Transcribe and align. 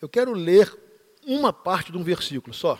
Eu 0.00 0.08
quero 0.08 0.32
ler 0.32 0.74
uma 1.26 1.52
parte 1.52 1.92
de 1.92 1.98
um 1.98 2.02
versículo 2.02 2.54
só. 2.54 2.78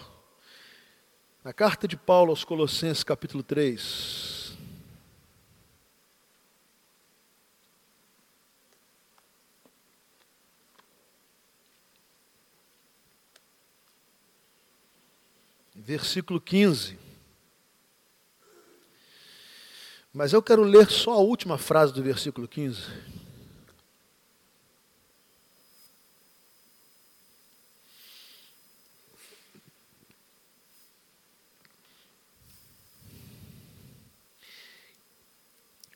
Na 1.45 1.53
carta 1.53 1.87
de 1.87 1.95
Paulo 1.95 2.31
aos 2.31 2.45
Colossenses, 2.45 3.05
capítulo 3.05 3.43
3. 3.43 4.57
Versículo 15.75 16.41
15. 16.41 16.99
Mas 20.11 20.33
eu 20.33 20.43
quero 20.43 20.63
ler 20.63 20.91
só 20.91 21.13
a 21.13 21.19
última 21.19 21.59
frase 21.59 21.93
do 21.93 22.03
versículo 22.03 22.49
15. 22.49 23.20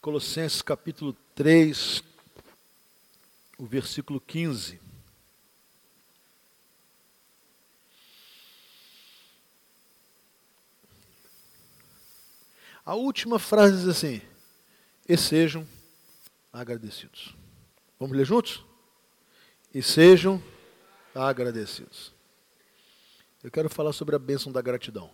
Colossenses 0.05 0.61
capítulo 0.61 1.17
3, 1.35 2.05
o 3.57 3.65
versículo 3.65 4.21
15. 4.21 4.79
A 12.85 12.95
última 12.95 13.39
frase 13.39 13.79
diz 13.79 13.89
assim: 13.89 14.21
E 15.09 15.17
sejam 15.17 15.67
agradecidos. 16.53 17.35
Vamos 17.99 18.15
ler 18.15 18.27
juntos? 18.27 18.63
E 19.73 19.83
sejam 19.83 20.43
agradecidos. 21.15 22.13
Eu 23.43 23.51
quero 23.51 23.71
falar 23.71 23.95
sobre 23.95 24.15
a 24.15 24.19
bênção 24.19 24.53
da 24.53 24.61
gratidão. 24.61 25.11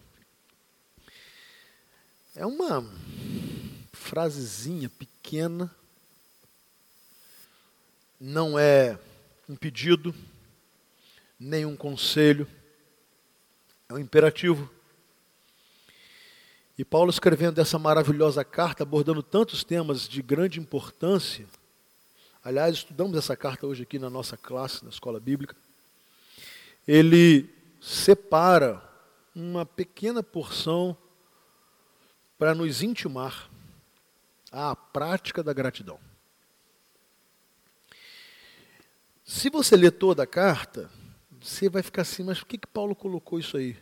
É 2.34 2.44
uma 2.44 2.82
frasezinha 3.92 4.88
pequena, 4.88 5.74
não 8.20 8.58
é 8.58 8.98
um 9.48 9.56
pedido, 9.56 10.14
nem 11.38 11.64
um 11.64 11.77
conselho, 11.77 12.47
é 13.88 13.94
um 13.94 13.98
imperativo. 13.98 14.70
E 16.78 16.84
Paulo 16.84 17.10
escrevendo 17.10 17.58
essa 17.60 17.78
maravilhosa 17.78 18.44
carta, 18.44 18.82
abordando 18.82 19.22
tantos 19.22 19.64
temas 19.64 20.08
de 20.08 20.22
grande 20.22 20.60
importância, 20.60 21.47
aliás, 22.44 22.77
estudamos 22.77 23.16
essa 23.16 23.36
carta 23.36 23.66
hoje 23.66 23.82
aqui 23.82 23.98
na 23.98 24.08
nossa 24.08 24.36
classe, 24.36 24.84
na 24.84 24.91
escola 24.91 25.20
bíblica, 25.20 25.56
ele 26.86 27.48
separa 27.80 28.82
uma 29.34 29.64
pequena 29.64 30.22
porção 30.22 30.97
para 32.38 32.54
nos 32.54 32.82
intimar 32.82 33.50
à 34.51 34.75
prática 34.75 35.43
da 35.43 35.53
gratidão. 35.53 35.98
Se 39.25 39.48
você 39.48 39.77
ler 39.77 39.93
toda 39.93 40.25
a 40.25 40.27
carta, 40.27 40.91
você 41.41 41.69
vai 41.69 41.83
ficar 41.83 42.03
assim, 42.03 42.25
mas 42.25 42.41
por 42.41 42.47
que, 42.47 42.59
que 42.59 42.67
Paulo 42.67 42.97
colocou 42.97 43.39
isso 43.39 43.56
aí? 43.56 43.77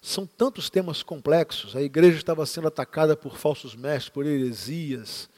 São 0.00 0.26
tantos 0.26 0.70
temas 0.70 1.02
complexos, 1.02 1.74
a 1.74 1.82
igreja 1.82 2.18
estava 2.18 2.44
sendo 2.46 2.68
atacada 2.68 3.16
por 3.16 3.36
falsos 3.36 3.74
mestres, 3.74 4.10
por 4.10 4.26
heresias. 4.26 5.28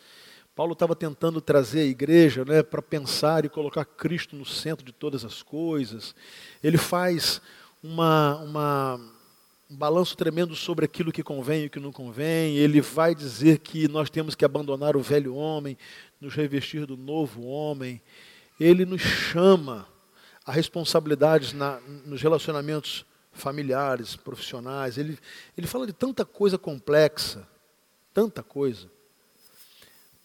Paulo 0.54 0.72
estava 0.72 0.96
tentando 0.96 1.40
trazer 1.40 1.80
a 1.80 1.84
igreja 1.84 2.44
né, 2.44 2.62
para 2.62 2.82
pensar 2.82 3.44
e 3.44 3.48
colocar 3.48 3.84
Cristo 3.84 4.34
no 4.34 4.44
centro 4.44 4.84
de 4.84 4.92
todas 4.92 5.24
as 5.24 5.42
coisas. 5.42 6.14
Ele 6.62 6.78
faz 6.78 7.40
uma, 7.82 8.36
uma 8.36 9.15
um 9.68 9.76
balanço 9.76 10.16
tremendo 10.16 10.54
sobre 10.54 10.84
aquilo 10.84 11.10
que 11.10 11.22
convém 11.22 11.64
e 11.64 11.66
o 11.66 11.70
que 11.70 11.80
não 11.80 11.90
convém. 11.90 12.56
Ele 12.56 12.80
vai 12.80 13.14
dizer 13.14 13.58
que 13.58 13.88
nós 13.88 14.08
temos 14.08 14.34
que 14.34 14.44
abandonar 14.44 14.96
o 14.96 15.02
velho 15.02 15.34
homem, 15.34 15.76
nos 16.20 16.34
revestir 16.34 16.86
do 16.86 16.96
novo 16.96 17.44
homem. 17.44 18.00
Ele 18.60 18.84
nos 18.84 19.02
chama 19.02 19.86
a 20.44 20.52
responsabilidades 20.52 21.52
na, 21.52 21.80
nos 22.04 22.22
relacionamentos 22.22 23.04
familiares, 23.32 24.14
profissionais. 24.14 24.96
Ele, 24.96 25.18
ele 25.58 25.66
fala 25.66 25.86
de 25.86 25.92
tanta 25.92 26.24
coisa 26.24 26.56
complexa, 26.56 27.46
tanta 28.14 28.42
coisa. 28.44 28.88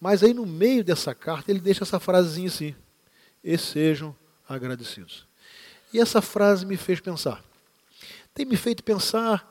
Mas 0.00 0.22
aí 0.22 0.32
no 0.32 0.46
meio 0.46 0.84
dessa 0.84 1.14
carta 1.14 1.50
ele 1.50 1.60
deixa 1.60 1.82
essa 1.82 1.98
frasezinha 1.98 2.46
assim: 2.46 2.74
e 3.42 3.58
sejam 3.58 4.14
agradecidos. 4.48 5.26
E 5.92 5.98
essa 5.98 6.22
frase 6.22 6.64
me 6.64 6.76
fez 6.76 7.00
pensar 7.00 7.42
tem 8.34 8.46
me 8.46 8.56
feito 8.56 8.82
pensar. 8.82 9.50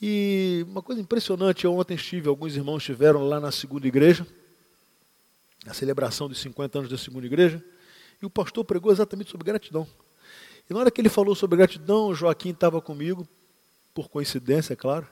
E 0.00 0.64
uma 0.68 0.82
coisa 0.82 1.00
impressionante, 1.00 1.64
eu 1.64 1.74
ontem 1.74 1.94
estive, 1.94 2.28
alguns 2.28 2.56
irmãos 2.56 2.78
estiveram 2.78 3.26
lá 3.26 3.38
na 3.38 3.52
segunda 3.52 3.86
igreja, 3.86 4.26
na 5.64 5.72
celebração 5.72 6.28
dos 6.28 6.40
50 6.40 6.78
anos 6.78 6.90
da 6.90 6.98
segunda 6.98 7.26
igreja, 7.26 7.64
e 8.20 8.26
o 8.26 8.30
pastor 8.30 8.64
pregou 8.64 8.90
exatamente 8.90 9.30
sobre 9.30 9.44
gratidão. 9.44 9.86
E 10.68 10.74
na 10.74 10.80
hora 10.80 10.90
que 10.90 11.00
ele 11.00 11.08
falou 11.08 11.34
sobre 11.34 11.56
gratidão, 11.56 12.14
Joaquim 12.14 12.50
estava 12.50 12.80
comigo, 12.80 13.26
por 13.94 14.08
coincidência, 14.08 14.72
é 14.72 14.76
claro. 14.76 15.06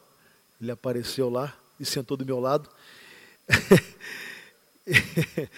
Ele 0.61 0.71
apareceu 0.71 1.29
lá 1.29 1.57
e 1.79 1.85
sentou 1.85 2.17
do 2.17 2.27
meu 2.27 2.41
lado. 2.41 2.69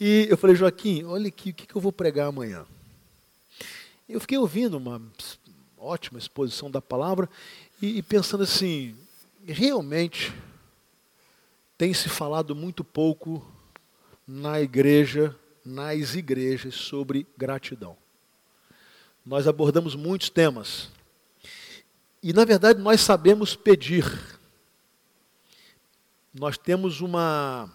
e 0.00 0.26
eu 0.28 0.36
falei, 0.36 0.56
Joaquim, 0.56 1.04
olha 1.04 1.28
aqui, 1.28 1.50
o 1.50 1.54
que 1.54 1.74
eu 1.74 1.80
vou 1.80 1.92
pregar 1.92 2.28
amanhã? 2.28 2.66
Eu 4.06 4.20
fiquei 4.20 4.36
ouvindo 4.36 4.76
uma 4.76 5.00
ótima 5.84 6.18
exposição 6.18 6.70
da 6.70 6.80
palavra, 6.80 7.28
e, 7.80 7.98
e 7.98 8.02
pensando 8.02 8.42
assim, 8.42 8.96
realmente 9.46 10.32
tem 11.76 11.92
se 11.92 12.08
falado 12.08 12.54
muito 12.54 12.82
pouco 12.82 13.44
na 14.26 14.60
igreja, 14.60 15.36
nas 15.64 16.14
igrejas, 16.14 16.74
sobre 16.74 17.26
gratidão. 17.36 17.96
Nós 19.24 19.46
abordamos 19.46 19.94
muitos 19.94 20.30
temas. 20.30 20.88
E, 22.22 22.32
na 22.32 22.44
verdade, 22.44 22.80
nós 22.80 23.00
sabemos 23.00 23.54
pedir. 23.54 24.04
Nós 26.32 26.56
temos 26.56 27.00
uma, 27.00 27.70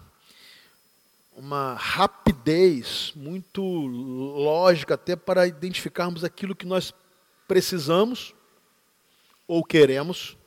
uma 1.36 1.76
rapidez 1.76 3.14
muito 3.16 3.62
lógica 3.62 4.96
até 4.96 5.16
para 5.16 5.48
identificarmos 5.48 6.24
aquilo 6.24 6.56
que 6.56 6.66
nós 6.66 6.94
precisamos 7.50 8.36
ou 9.48 9.64
queremos 9.64 10.38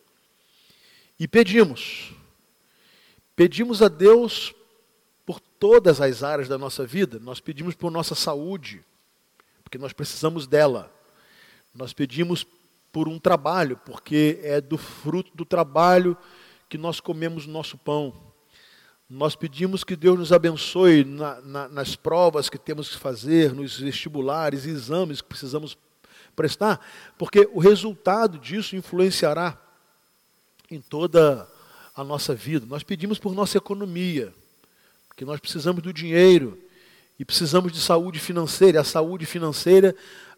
e 1.18 1.26
pedimos. 1.26 2.14
Pedimos 3.34 3.82
a 3.82 3.88
Deus 3.88 4.54
por 5.26 5.41
todas 5.41 6.00
as 6.00 6.22
áreas 6.22 6.48
da 6.48 6.56
nossa 6.56 6.86
vida. 6.86 7.18
Nós 7.18 7.41
pedimos 7.41 7.74
por 7.74 7.91
nossa 7.91 8.14
saúde, 8.14 8.84
porque 9.64 9.78
nós 9.78 9.92
precisamos 9.92 10.46
dela. 10.46 10.94
Nós 11.74 11.92
pedimos 11.92 12.46
por 12.92 13.08
um 13.08 13.18
trabalho, 13.18 13.80
porque 13.84 14.38
é 14.44 14.60
do 14.60 14.78
fruto 14.78 15.32
do 15.34 15.44
trabalho 15.44 16.16
que 16.68 16.78
nós 16.78 17.00
comemos 17.00 17.48
nosso 17.48 17.76
pão. 17.76 18.14
Nós 19.10 19.34
pedimos 19.34 19.82
que 19.82 19.96
Deus 19.96 20.16
nos 20.16 20.32
abençoe 20.32 21.04
na, 21.04 21.41
na, 21.41 21.68
nas 21.68 21.96
provas 21.96 22.48
que 22.48 22.58
temos 22.58 22.91
que 22.91 22.98
fazer, 22.98 23.52
nos 23.52 23.80
vestibulares 23.80 24.66
exames 24.66 25.20
que 25.20 25.28
precisamos 25.28 25.76
prestar, 26.34 26.81
porque 27.19 27.48
o 27.53 27.60
resultado 27.60 28.38
disso 28.38 28.76
influenciará 28.76 29.59
em 30.70 30.81
toda 30.81 31.48
a 31.94 32.03
nossa 32.03 32.34
vida. 32.34 32.66
Nós 32.66 32.82
pedimos 32.82 33.19
por 33.19 33.34
nossa 33.34 33.59
economia, 33.59 34.32
porque 35.09 35.25
nós 35.25 35.41
precisamos 35.41 35.82
do 35.82 35.92
dinheiro 35.92 36.59
e 37.19 37.25
precisamos 37.25 37.72
de 37.72 37.81
saúde 37.81 38.19
financeira. 38.19 38.81
A 38.81 38.84
saúde 38.84 39.26
financeira 39.26 39.95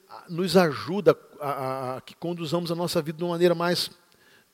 ah, 0.08 0.24
nos 0.28 0.56
ajuda 0.56 1.16
a, 1.40 1.48
a, 1.48 1.96
a 1.96 2.00
que 2.00 2.14
conduzamos 2.14 2.72
a 2.72 2.74
nossa 2.74 3.00
vida 3.00 3.18
de 3.18 3.24
uma 3.24 3.30
maneira 3.30 3.54
mais 3.54 3.90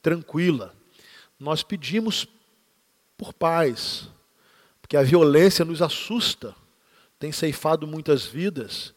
tranquila. 0.01 0.73
Nós 1.39 1.63
pedimos 1.63 2.27
por 3.17 3.33
paz, 3.33 4.07
porque 4.81 4.95
a 4.95 5.03
violência 5.03 5.65
nos 5.65 5.81
assusta, 5.81 6.55
tem 7.17 7.31
ceifado 7.31 7.87
muitas 7.87 8.25
vidas 8.25 8.93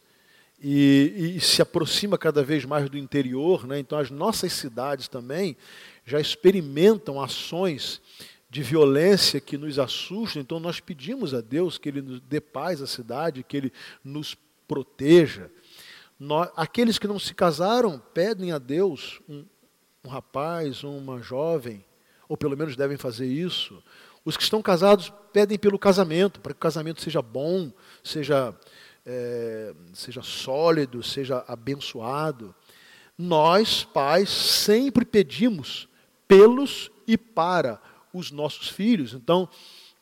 e, 0.67 1.35
e, 1.37 1.41
se 1.41 1.61
aproxima 1.61 2.17
cada 2.17 2.41
vez 2.41 2.65
mais 2.65 2.89
do 2.89 2.97
interior, 2.97 3.67
né? 3.67 3.77
então 3.77 3.99
as 3.99 4.09
nossas 4.09 4.51
cidades 4.51 5.07
também 5.07 5.55
já 6.03 6.19
experimentam 6.19 7.21
ações 7.21 8.01
de 8.49 8.63
violência 8.63 9.39
que 9.39 9.59
nos 9.59 9.77
assustam, 9.77 10.41
então 10.41 10.59
nós 10.59 10.79
pedimos 10.79 11.35
a 11.35 11.41
Deus 11.41 11.77
que 11.77 11.89
Ele 11.89 12.01
nos 12.01 12.19
dê 12.19 12.41
paz 12.41 12.81
à 12.81 12.87
cidade, 12.87 13.43
que 13.43 13.55
Ele 13.55 13.71
nos 14.03 14.35
proteja. 14.67 15.51
Nós, 16.19 16.49
aqueles 16.55 16.97
que 16.97 17.07
não 17.07 17.19
se 17.19 17.35
casaram 17.35 18.01
pedem 18.11 18.51
a 18.51 18.57
Deus 18.57 19.21
um, 19.29 19.45
um 20.03 20.09
rapaz, 20.09 20.83
uma 20.83 21.21
jovem, 21.21 21.85
ou 22.27 22.35
pelo 22.35 22.57
menos 22.57 22.75
devem 22.75 22.97
fazer 22.97 23.27
isso. 23.27 23.83
Os 24.23 24.35
que 24.35 24.41
estão 24.41 24.63
casados 24.63 25.13
pedem 25.31 25.59
pelo 25.59 25.77
casamento, 25.77 26.39
para 26.39 26.53
que 26.53 26.57
o 26.57 26.59
casamento 26.59 27.03
seja 27.03 27.21
bom, 27.21 27.71
seja 28.03 28.55
é, 29.05 29.73
seja 29.93 30.21
sólido, 30.21 31.03
seja 31.03 31.43
abençoado. 31.47 32.55
Nós, 33.17 33.83
pais, 33.83 34.29
sempre 34.29 35.05
pedimos 35.05 35.87
pelos 36.27 36.91
e 37.07 37.17
para 37.17 37.79
os 38.11 38.31
nossos 38.31 38.69
filhos. 38.69 39.13
Então, 39.13 39.47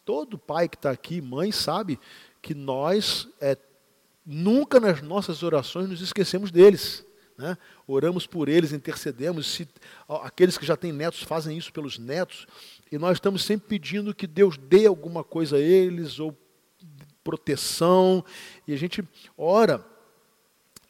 todo 0.05 0.37
pai 0.37 0.69
que 0.69 0.75
está 0.77 0.91
aqui, 0.91 1.21
mãe, 1.21 1.51
sabe 1.51 1.99
que 2.41 2.53
nós 2.53 3.27
é, 3.39 3.57
nunca 4.25 4.79
nas 4.79 5.01
nossas 5.01 5.43
orações 5.43 5.89
nos 5.89 6.01
esquecemos 6.01 6.49
deles. 6.49 7.05
Né? 7.37 7.57
Oramos 7.87 8.25
por 8.25 8.47
eles, 8.47 8.71
intercedemos. 8.71 9.47
Se, 9.47 9.67
aqueles 10.07 10.57
que 10.57 10.65
já 10.65 10.77
têm 10.77 10.91
netos 10.91 11.23
fazem 11.23 11.57
isso 11.57 11.73
pelos 11.73 11.97
netos. 11.97 12.47
E 12.91 12.97
nós 12.97 13.17
estamos 13.17 13.43
sempre 13.43 13.67
pedindo 13.67 14.13
que 14.13 14.27
Deus 14.27 14.57
dê 14.57 14.85
alguma 14.85 15.23
coisa 15.23 15.57
a 15.57 15.59
eles, 15.59 16.19
ou 16.19 16.37
proteção. 17.23 18.23
E 18.67 18.73
a 18.73 18.77
gente 18.77 19.03
ora. 19.37 19.85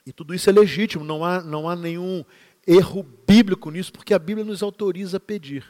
E 0.05 0.11
tudo 0.11 0.33
isso 0.33 0.49
é 0.49 0.53
legítimo, 0.53 1.03
não 1.03 1.23
há, 1.23 1.41
não 1.41 1.69
há 1.69 1.75
nenhum 1.75 2.25
erro 2.67 3.03
bíblico 3.03 3.69
nisso, 3.71 3.91
porque 3.91 4.13
a 4.13 4.19
Bíblia 4.19 4.45
nos 4.45 4.61
autoriza 4.61 5.17
a 5.17 5.19
pedir. 5.19 5.65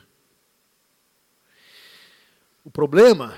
O 2.63 2.71
problema 2.71 3.35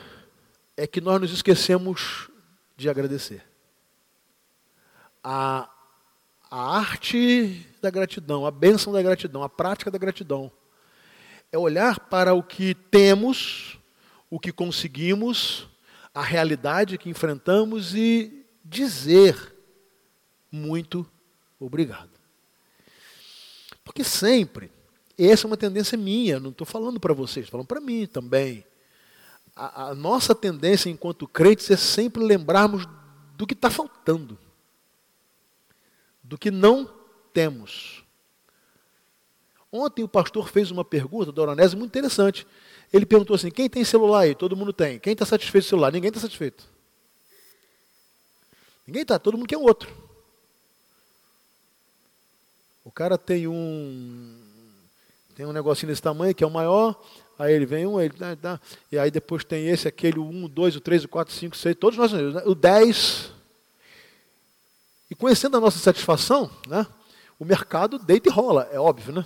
é 0.77 0.85
que 0.85 1.01
nós 1.01 1.19
nos 1.19 1.31
esquecemos 1.31 2.29
de 2.77 2.89
agradecer. 2.89 3.43
A, 5.23 5.69
a 6.49 6.77
arte 6.77 7.65
da 7.81 7.89
gratidão, 7.89 8.45
a 8.45 8.51
bênção 8.51 8.93
da 8.93 9.01
gratidão, 9.01 9.41
a 9.41 9.49
prática 9.49 9.89
da 9.89 9.97
gratidão, 9.97 10.51
é 11.51 11.57
olhar 11.57 11.99
para 11.99 12.33
o 12.33 12.43
que 12.43 12.73
temos, 12.73 13.79
o 14.29 14.39
que 14.39 14.51
conseguimos, 14.51 15.67
a 16.15 16.21
realidade 16.21 16.97
que 16.97 17.09
enfrentamos 17.09 17.93
e 17.93 18.45
dizer 18.63 19.53
muito 20.49 21.05
obrigado. 21.59 22.09
Porque 23.83 24.01
sempre, 24.01 24.71
essa 25.17 25.45
é 25.45 25.47
uma 25.47 25.57
tendência 25.57 25.97
minha, 25.97 26.39
não 26.39 26.51
estou 26.51 26.65
falando 26.65 27.01
para 27.01 27.13
vocês, 27.13 27.45
estou 27.45 27.59
falando 27.59 27.67
para 27.67 27.81
mim 27.81 28.07
também. 28.07 28.65
A, 29.53 29.89
a, 29.89 29.95
nossa 29.95 30.33
tendência 30.33 30.89
enquanto 30.89 31.27
crentes 31.27 31.69
é 31.69 31.75
sempre 31.75 32.23
lembrarmos 32.23 32.87
do 33.35 33.45
que 33.45 33.53
está 33.53 33.69
faltando, 33.69 34.39
do 36.23 36.37
que 36.37 36.49
não 36.49 36.89
temos. 37.33 38.04
Ontem 39.71 40.03
o 40.03 40.07
pastor 40.07 40.49
fez 40.49 40.71
uma 40.71 40.85
pergunta, 40.85 41.31
da 41.31 41.41
Oranese, 41.41 41.75
muito 41.75 41.91
interessante. 41.91 42.47
Ele 42.93 43.05
perguntou 43.05 43.35
assim: 43.35 43.51
quem 43.51 43.69
tem 43.69 43.83
celular 43.83 44.21
aí? 44.21 44.35
Todo 44.35 44.55
mundo 44.55 44.71
tem. 44.71 44.99
Quem 44.99 45.13
está 45.13 45.25
satisfeito 45.25 45.63
com 45.63 45.67
o 45.67 45.69
celular? 45.69 45.91
Ninguém 45.91 46.09
está 46.09 46.19
satisfeito. 46.19 46.63
Ninguém 48.87 49.01
está, 49.01 49.17
todo 49.17 49.37
mundo 49.37 49.47
quer 49.47 49.57
um 49.57 49.63
outro. 49.63 49.91
O 52.83 52.91
cara 52.91 53.17
tem 53.17 53.47
um 53.47 54.41
tem 55.35 55.45
um 55.45 55.51
negocinho 55.51 55.89
desse 55.89 56.01
tamanho 56.01 56.33
que 56.33 56.43
é 56.43 56.47
o 56.47 56.51
maior, 56.51 56.95
aí 57.37 57.53
ele 57.53 57.65
vem 57.65 57.85
um, 57.85 57.99
ele 57.99 58.13
tá, 58.13 58.35
tá, 58.37 58.61
e 58.89 58.97
aí 58.97 59.11
depois 59.11 59.43
tem 59.43 59.67
esse, 59.67 59.85
aquele, 59.85 60.17
o 60.17 60.23
1, 60.23 60.45
o 60.45 60.47
2, 60.47 60.77
o 60.77 60.79
3, 60.79 61.03
o 61.03 61.09
4, 61.09 61.33
o 61.33 61.37
5, 61.37 61.55
o 61.55 61.57
6, 61.57 61.75
todos 61.77 61.97
nós, 61.97 62.13
né? 62.13 62.41
o 62.45 62.55
10. 62.55 63.31
E 65.11 65.15
conhecendo 65.15 65.57
a 65.57 65.59
nossa 65.59 65.77
satisfação, 65.77 66.49
né, 66.67 66.87
o 67.37 67.43
mercado 67.43 67.99
deita 67.99 68.29
e 68.29 68.31
rola, 68.31 68.69
é 68.71 68.79
óbvio, 68.79 69.13
né? 69.13 69.25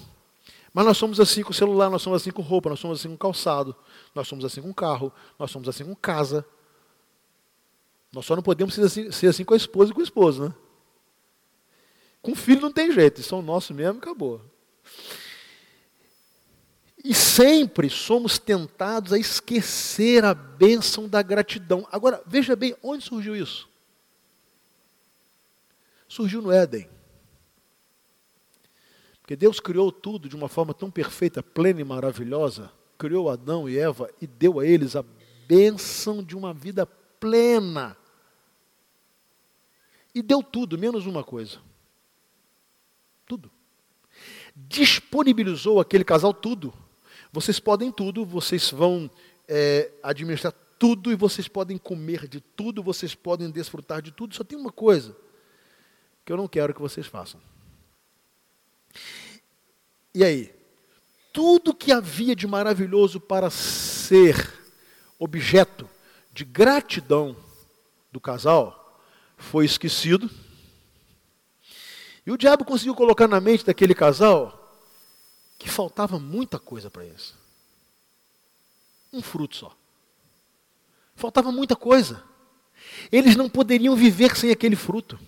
Mas 0.79 0.85
nós 0.85 0.97
somos 0.97 1.19
assim 1.19 1.43
com 1.43 1.51
o 1.51 1.53
celular, 1.53 1.89
nós 1.89 2.01
somos 2.01 2.21
assim 2.21 2.31
com 2.31 2.41
roupa, 2.41 2.69
nós 2.69 2.79
somos 2.79 3.01
assim 3.01 3.09
com 3.09 3.17
calçado, 3.17 3.75
nós 4.15 4.29
somos 4.29 4.45
assim 4.45 4.61
com 4.61 4.73
carro, 4.73 5.11
nós 5.37 5.51
somos 5.51 5.67
assim 5.67 5.83
com 5.83 5.93
casa. 5.93 6.45
Nós 8.13 8.25
só 8.25 8.33
não 8.33 8.41
podemos 8.41 8.75
ser 8.75 8.85
assim, 8.85 9.11
ser 9.11 9.27
assim 9.27 9.43
com 9.43 9.53
a 9.53 9.57
esposa 9.57 9.91
e 9.91 9.93
com 9.93 9.99
o 9.99 10.03
esposo, 10.05 10.45
né? 10.45 10.53
Com 12.21 12.33
filho 12.33 12.61
não 12.61 12.71
tem 12.71 12.93
jeito, 12.93 13.21
são 13.21 13.41
nossos 13.41 13.75
mesmo, 13.75 13.97
acabou. 13.97 14.41
E 17.03 17.13
sempre 17.13 17.89
somos 17.89 18.39
tentados 18.39 19.11
a 19.11 19.19
esquecer 19.19 20.23
a 20.23 20.33
bênção 20.33 21.09
da 21.09 21.21
gratidão. 21.21 21.85
Agora, 21.91 22.23
veja 22.25 22.55
bem, 22.55 22.73
onde 22.81 23.03
surgiu 23.03 23.35
isso? 23.35 23.67
Surgiu 26.07 26.41
no 26.41 26.53
Éden. 26.53 26.89
Porque 29.29 29.37
Deus 29.37 29.59
criou 29.59 29.91
tudo 29.91 30.27
de 30.27 30.35
uma 30.35 30.49
forma 30.49 30.73
tão 30.73 30.89
perfeita, 30.89 31.43
plena 31.43 31.79
e 31.79 31.83
maravilhosa, 31.83 32.71
criou 32.97 33.29
Adão 33.29 33.69
e 33.69 33.77
Eva 33.77 34.09
e 34.19 34.25
deu 34.25 34.59
a 34.59 34.65
eles 34.65 34.95
a 34.95 35.05
bênção 35.47 36.23
de 36.23 36.35
uma 36.35 36.51
vida 36.51 36.83
plena. 36.83 37.95
E 40.15 40.23
deu 40.23 40.41
tudo, 40.41 40.79
menos 40.79 41.05
uma 41.05 41.23
coisa. 41.23 41.59
Tudo. 43.27 43.51
Disponibilizou 44.55 45.79
aquele 45.79 46.03
casal 46.03 46.33
tudo. 46.33 46.73
Vocês 47.31 47.59
podem 47.59 47.91
tudo, 47.91 48.25
vocês 48.25 48.71
vão 48.71 49.11
é, 49.47 49.91
administrar 50.01 50.55
tudo 50.79 51.11
e 51.11 51.15
vocês 51.15 51.47
podem 51.47 51.77
comer 51.77 52.27
de 52.27 52.41
tudo, 52.41 52.81
vocês 52.81 53.13
podem 53.13 53.51
desfrutar 53.51 54.01
de 54.01 54.11
tudo. 54.11 54.33
Só 54.33 54.43
tem 54.43 54.57
uma 54.57 54.71
coisa 54.71 55.15
que 56.25 56.33
eu 56.33 56.37
não 56.37 56.47
quero 56.47 56.73
que 56.73 56.81
vocês 56.81 57.05
façam. 57.05 57.39
E 60.13 60.23
aí? 60.23 60.53
Tudo 61.31 61.73
que 61.73 61.91
havia 61.91 62.35
de 62.35 62.47
maravilhoso 62.47 63.19
para 63.19 63.49
ser 63.49 64.53
objeto 65.17 65.87
de 66.33 66.43
gratidão 66.43 67.35
do 68.11 68.19
casal 68.19 68.99
foi 69.37 69.65
esquecido 69.65 70.29
e 72.29 72.31
o 72.31 72.37
diabo 72.37 72.63
conseguiu 72.63 72.93
colocar 72.93 73.27
na 73.27 73.41
mente 73.41 73.65
daquele 73.65 73.95
casal 73.95 74.77
que 75.57 75.67
faltava 75.67 76.19
muita 76.19 76.59
coisa 76.59 76.89
para 76.89 77.03
eles. 77.03 77.33
Um 79.11 79.19
fruto 79.19 79.55
só. 79.55 79.75
Faltava 81.15 81.51
muita 81.51 81.75
coisa. 81.75 82.23
Eles 83.11 83.35
não 83.35 83.49
poderiam 83.49 83.95
viver 83.95 84.37
sem 84.37 84.51
aquele 84.51 84.75
fruto. 84.75 85.19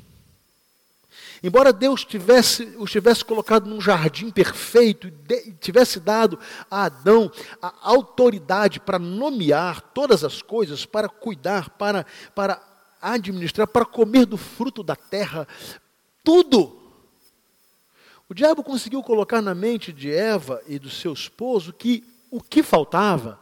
Embora 1.44 1.74
Deus 1.74 2.06
tivesse, 2.06 2.76
os 2.78 2.92
tivesse 2.92 3.26
colocado 3.26 3.68
num 3.68 3.82
jardim 3.82 4.30
perfeito 4.30 5.08
e 5.08 5.54
tivesse 5.54 6.00
dado 6.00 6.38
a 6.70 6.84
Adão 6.84 7.32
a 7.60 7.74
autoridade 7.82 8.80
para 8.80 9.00
nomear 9.00 9.82
todas 9.82 10.24
as 10.24 10.44
coisas, 10.44 10.86
para 10.86 11.10
cuidar, 11.10 11.72
para, 11.72 12.06
para 12.36 12.62
administrar, 13.02 13.68
para 13.68 13.86
comer 13.86 14.28
do 14.28 14.38
fruto 14.38 14.84
da 14.84 14.96
terra, 14.96 15.48
tudo. 16.24 16.80
O 18.30 18.36
diabo 18.36 18.64
conseguiu 18.64 19.02
colocar 19.02 19.42
na 19.42 19.56
mente 19.56 19.92
de 19.92 20.14
Eva 20.14 20.62
e 20.68 20.78
do 20.78 20.92
seu 20.92 21.12
esposo 21.12 21.74
que 21.74 22.04
o 22.30 22.40
que 22.40 22.62
faltava 22.62 23.40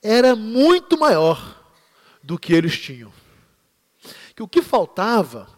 era 0.00 0.36
muito 0.36 0.96
maior 0.96 1.60
do 2.22 2.38
que 2.38 2.54
eles 2.54 2.78
tinham. 2.78 3.12
Que 4.36 4.42
o 4.42 4.48
que 4.48 4.62
faltava 4.62 5.55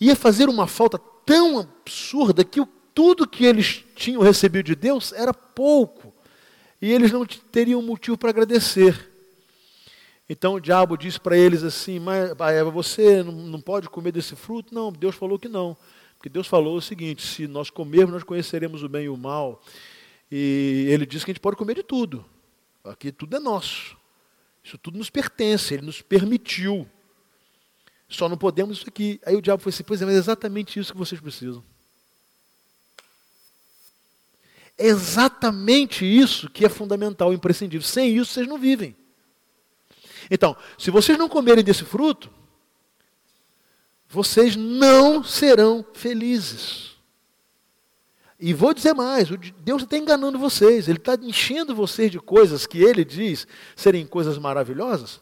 ia 0.00 0.16
fazer 0.16 0.48
uma 0.48 0.66
falta 0.66 0.98
tão 1.24 1.58
absurda 1.58 2.44
que 2.44 2.64
tudo 2.94 3.28
que 3.28 3.44
eles 3.44 3.84
tinham 3.94 4.22
recebido 4.22 4.66
de 4.66 4.74
Deus 4.74 5.12
era 5.12 5.32
pouco. 5.32 6.12
E 6.80 6.92
eles 6.92 7.12
não 7.12 7.24
teriam 7.26 7.82
motivo 7.82 8.16
para 8.16 8.30
agradecer. 8.30 9.10
Então 10.28 10.54
o 10.54 10.60
diabo 10.60 10.96
disse 10.96 11.18
para 11.18 11.36
eles 11.36 11.62
assim: 11.62 11.98
Mas, 11.98 12.30
Eva, 12.52 12.70
você 12.70 13.22
não 13.22 13.60
pode 13.60 13.88
comer 13.88 14.12
desse 14.12 14.36
fruto? 14.36 14.74
Não, 14.74 14.92
Deus 14.92 15.14
falou 15.16 15.38
que 15.38 15.48
não. 15.48 15.76
Porque 16.16 16.28
Deus 16.28 16.46
falou 16.46 16.76
o 16.76 16.82
seguinte: 16.82 17.26
se 17.26 17.46
nós 17.46 17.70
comermos, 17.70 18.12
nós 18.12 18.24
conheceremos 18.24 18.82
o 18.82 18.88
bem 18.88 19.04
e 19.04 19.08
o 19.08 19.16
mal. 19.16 19.62
E 20.30 20.86
ele 20.88 21.06
disse 21.06 21.24
que 21.24 21.30
a 21.30 21.34
gente 21.34 21.40
pode 21.40 21.56
comer 21.56 21.74
de 21.74 21.82
tudo. 21.82 22.24
Aqui 22.84 23.10
tudo 23.10 23.36
é 23.36 23.40
nosso. 23.40 23.96
Isso 24.62 24.76
tudo 24.76 24.98
nos 24.98 25.08
pertence, 25.08 25.74
ele 25.74 25.86
nos 25.86 26.02
permitiu. 26.02 26.86
Só 28.08 28.28
não 28.28 28.38
podemos 28.38 28.78
isso 28.78 28.88
aqui. 28.88 29.20
Aí 29.24 29.36
o 29.36 29.42
diabo 29.42 29.62
falou 29.62 29.74
assim: 29.74 29.84
pois 29.84 30.00
é, 30.00 30.06
mas 30.06 30.14
é 30.14 30.18
exatamente 30.18 30.78
isso 30.78 30.92
que 30.92 30.98
vocês 30.98 31.20
precisam. 31.20 31.62
É 34.78 34.86
exatamente 34.86 36.04
isso 36.04 36.48
que 36.48 36.64
é 36.64 36.68
fundamental, 36.68 37.32
imprescindível. 37.32 37.86
Sem 37.86 38.16
isso, 38.16 38.32
vocês 38.32 38.46
não 38.46 38.58
vivem. 38.58 38.96
Então, 40.30 40.56
se 40.78 40.90
vocês 40.90 41.18
não 41.18 41.28
comerem 41.28 41.64
desse 41.64 41.84
fruto, 41.84 42.30
vocês 44.08 44.56
não 44.56 45.22
serão 45.22 45.84
felizes. 45.92 46.96
E 48.38 48.54
vou 48.54 48.72
dizer 48.72 48.94
mais: 48.94 49.28
Deus 49.58 49.82
está 49.82 49.98
enganando 49.98 50.38
vocês, 50.38 50.88
Ele 50.88 50.98
está 50.98 51.14
enchendo 51.20 51.74
vocês 51.74 52.10
de 52.10 52.20
coisas 52.20 52.66
que 52.66 52.78
Ele 52.78 53.04
diz 53.04 53.46
serem 53.74 54.06
coisas 54.06 54.38
maravilhosas. 54.38 55.20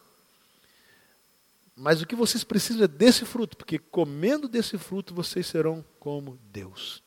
Mas 1.79 2.01
o 2.01 2.07
que 2.07 2.15
vocês 2.15 2.43
precisam 2.43 2.85
é 2.85 2.87
desse 2.87 3.23
fruto, 3.23 3.55
porque 3.55 3.77
comendo 3.77 4.47
desse 4.47 4.79
fruto 4.79 5.13
vocês 5.13 5.45
serão 5.45 5.85
como 5.99 6.39
Deus. 6.51 7.03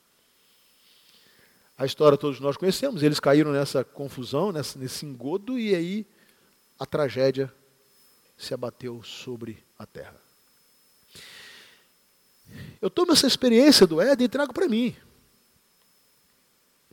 A 1.76 1.84
história 1.84 2.16
todos 2.16 2.38
nós 2.38 2.56
conhecemos, 2.56 3.02
eles 3.02 3.18
caíram 3.18 3.50
nessa 3.50 3.82
confusão, 3.82 4.52
nessa, 4.52 4.78
nesse 4.78 5.04
engodo, 5.04 5.58
e 5.58 5.74
aí 5.74 6.06
a 6.78 6.86
tragédia 6.86 7.52
se 8.38 8.54
abateu 8.54 9.02
sobre 9.02 9.60
a 9.76 9.84
terra. 9.84 10.14
Eu 12.80 12.88
tomo 12.88 13.10
essa 13.10 13.26
experiência 13.26 13.88
do 13.88 14.00
Éden 14.00 14.26
e 14.26 14.28
trago 14.28 14.54
para 14.54 14.68
mim. 14.68 14.94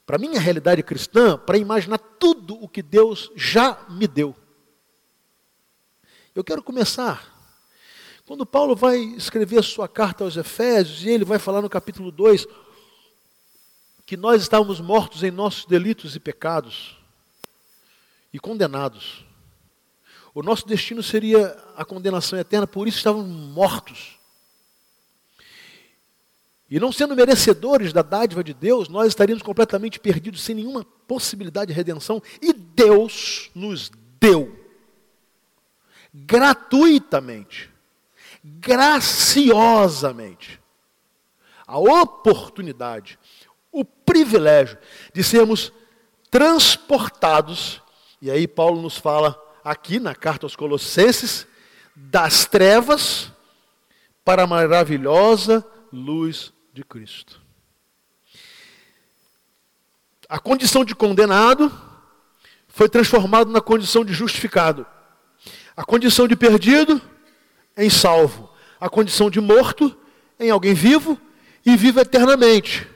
Para 0.04 0.18
minha 0.18 0.40
realidade 0.40 0.82
cristã, 0.82 1.38
para 1.38 1.60
imaginar 1.60 2.00
tudo 2.00 2.56
o 2.56 2.68
que 2.68 2.82
Deus 2.82 3.32
já 3.36 3.86
me 3.88 4.08
deu. 4.08 4.36
Eu 6.34 6.44
quero 6.44 6.64
começar. 6.64 7.37
Quando 8.28 8.46
Paulo 8.46 8.76
vai 8.76 9.00
escrever 9.00 9.58
a 9.58 9.64
sua 9.64 9.88
carta 9.88 10.26
aos 10.26 10.36
Efésios, 10.36 11.06
e 11.06 11.10
ele 11.10 11.24
vai 11.24 11.40
falar 11.40 11.62
no 11.62 11.70
capítulo 11.70 12.12
2 12.12 12.46
que 14.06 14.18
nós 14.18 14.42
estávamos 14.42 14.82
mortos 14.82 15.24
em 15.24 15.32
nossos 15.32 15.66
delitos 15.66 16.14
e 16.14 16.20
pecados 16.20 16.98
e 18.34 18.38
condenados. 18.38 19.26
O 20.36 20.44
nosso 20.44 20.68
destino 20.68 21.02
seria 21.02 21.58
a 21.78 21.86
condenação 21.86 22.38
eterna, 22.38 22.68
por 22.68 22.86
isso 22.86 22.98
estávamos 22.98 23.30
mortos. 23.30 24.20
E 26.70 26.82
não 26.82 26.92
sendo 26.92 27.16
merecedores 27.16 27.94
da 27.94 28.02
dádiva 28.02 28.44
de 28.44 28.54
Deus, 28.54 28.90
nós 28.90 29.08
estaríamos 29.08 29.42
completamente 29.42 30.02
perdidos, 30.02 30.42
sem 30.42 30.54
nenhuma 30.54 30.84
possibilidade 30.84 31.72
de 31.72 31.78
redenção, 31.78 32.22
e 32.42 32.52
Deus 32.52 33.50
nos 33.56 33.90
deu 34.20 34.68
gratuitamente, 36.14 37.77
graciosamente, 38.60 40.62
a 41.66 41.78
oportunidade, 41.78 43.20
o 43.72 43.84
privilégio 43.84 44.78
de 45.14 45.24
sermos 45.24 45.74
transportados, 46.32 47.82
e 48.22 48.32
aí 48.32 48.48
Paulo 48.48 48.82
nos 48.82 48.98
fala 48.98 49.38
aqui 49.64 50.00
na 50.00 50.16
carta 50.16 50.46
aos 50.46 50.56
Colossenses, 50.56 51.46
das 51.96 52.46
trevas 52.46 53.32
para 54.24 54.44
a 54.44 54.48
maravilhosa 54.48 55.66
luz 55.92 56.54
de 56.72 56.84
Cristo. 56.84 57.42
A 60.30 60.40
condição 60.40 60.86
de 60.86 60.96
condenado 60.96 61.72
foi 62.68 62.88
transformada 62.88 63.50
na 63.50 63.62
condição 63.62 64.06
de 64.06 64.14
justificado. 64.14 64.86
A 65.76 65.84
condição 65.84 66.28
de 66.28 66.36
perdido 66.36 67.02
em 67.78 67.90
salvo. 67.90 68.50
A 68.80 68.90
condição 68.90 69.30
de 69.30 69.40
morto 69.40 69.96
em 70.40 70.50
alguém 70.50 70.74
vivo 70.74 71.20
e 71.66 71.76
vivo 71.76 72.00
eternamente. 72.00 72.88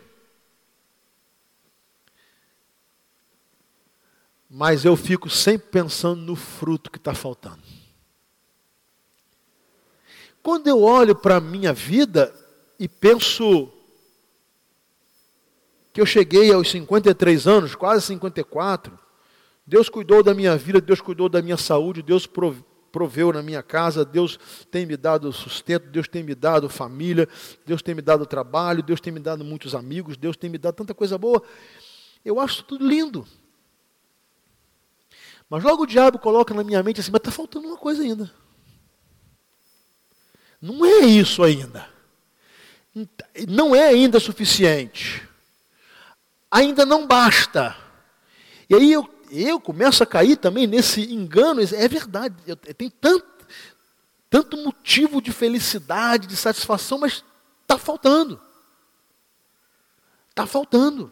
Mas 4.50 4.84
eu 4.84 4.98
fico 4.98 5.30
sempre 5.30 5.70
pensando 5.70 6.22
no 6.22 6.36
fruto 6.36 6.92
que 6.92 6.98
está 6.98 7.14
faltando. 7.14 7.62
Quando 10.44 10.68
eu 10.68 10.82
olho 10.82 11.16
para 11.16 11.38
a 11.38 11.42
minha 11.42 11.72
vida 11.72 12.34
e 12.80 12.88
penso 12.88 13.72
que 15.94 16.02
eu 16.02 16.06
cheguei 16.06 16.52
aos 16.52 16.70
53 16.72 17.48
anos, 17.48 17.76
quase 17.76 18.08
54, 18.08 18.98
Deus 19.66 19.88
cuidou 19.88 20.24
da 20.24 20.34
minha 20.34 20.58
vida, 20.58 20.82
Deus 20.82 21.00
cuidou 21.00 21.30
da 21.30 21.42
minha 21.42 21.58
saúde, 21.58 22.02
Deus 22.02 22.26
proveu 22.92 23.32
na 23.32 23.42
minha 23.42 23.64
casa, 23.64 24.04
Deus 24.04 24.38
tem 24.70 24.86
me 24.86 24.98
dado 24.98 25.32
sustento, 25.32 25.88
Deus 25.88 26.08
tem 26.08 26.24
me 26.24 26.36
dado 26.36 26.70
família, 26.70 27.28
Deus 27.66 27.82
tem 27.82 27.96
me 27.96 28.02
dado 28.02 28.26
trabalho, 28.26 28.84
Deus 28.84 29.00
tem 29.00 29.14
me 29.14 29.20
dado 29.20 29.44
muitos 29.44 29.74
amigos, 29.74 30.18
Deus 30.18 30.36
tem 30.36 30.50
me 30.50 30.58
dado 30.58 30.76
tanta 30.76 30.94
coisa 30.94 31.18
boa. 31.18 31.42
Eu 32.24 32.40
acho 32.40 32.64
tudo 32.64 32.88
lindo. 32.88 33.26
Mas 35.50 35.64
logo 35.64 35.84
o 35.84 35.88
diabo 35.88 36.20
coloca 36.20 36.54
na 36.54 36.64
minha 36.64 36.82
mente 36.82 37.02
assim, 37.02 37.12
mas 37.12 37.20
está 37.20 37.32
faltando 37.32 37.68
uma 37.68 37.78
coisa 37.78 38.04
ainda. 38.04 38.32
Não 40.62 40.86
é 40.86 41.00
isso 41.00 41.44
ainda. 41.44 41.90
Não 43.48 43.76
é 43.76 43.88
ainda 43.88 44.20
suficiente. 44.20 45.28
Ainda 46.50 46.86
não 46.86 47.08
basta. 47.08 47.76
E 48.70 48.76
aí 48.76 48.94
eu, 48.94 49.10
eu 49.32 49.60
começo 49.60 50.04
a 50.04 50.06
cair 50.06 50.36
também 50.36 50.68
nesse 50.68 51.14
engano. 51.14 51.62
É 51.62 51.88
verdade, 51.88 52.36
eu, 52.46 52.58
eu 52.66 52.74
tenho 52.74 52.92
tanto, 52.92 53.26
tanto 54.30 54.58
motivo 54.58 55.22
de 55.22 55.32
felicidade, 55.32 56.28
de 56.28 56.36
satisfação, 56.36 57.00
mas 57.00 57.24
está 57.62 57.78
faltando. 57.78 58.40
Está 60.30 60.46
faltando. 60.46 61.12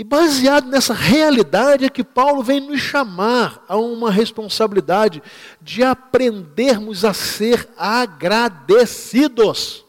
E 0.00 0.04
baseado 0.04 0.68
nessa 0.68 0.94
realidade 0.94 1.84
é 1.84 1.90
que 1.90 2.02
Paulo 2.02 2.42
vem 2.42 2.58
nos 2.58 2.80
chamar 2.80 3.62
a 3.68 3.76
uma 3.76 4.10
responsabilidade 4.10 5.22
de 5.60 5.82
aprendermos 5.82 7.04
a 7.04 7.12
ser 7.12 7.68
agradecidos. 7.76 9.84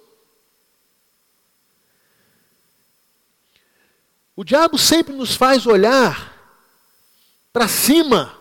O 4.41 4.43
diabo 4.43 4.75
sempre 4.75 5.13
nos 5.13 5.35
faz 5.35 5.67
olhar 5.67 6.35
para 7.53 7.67
cima, 7.67 8.33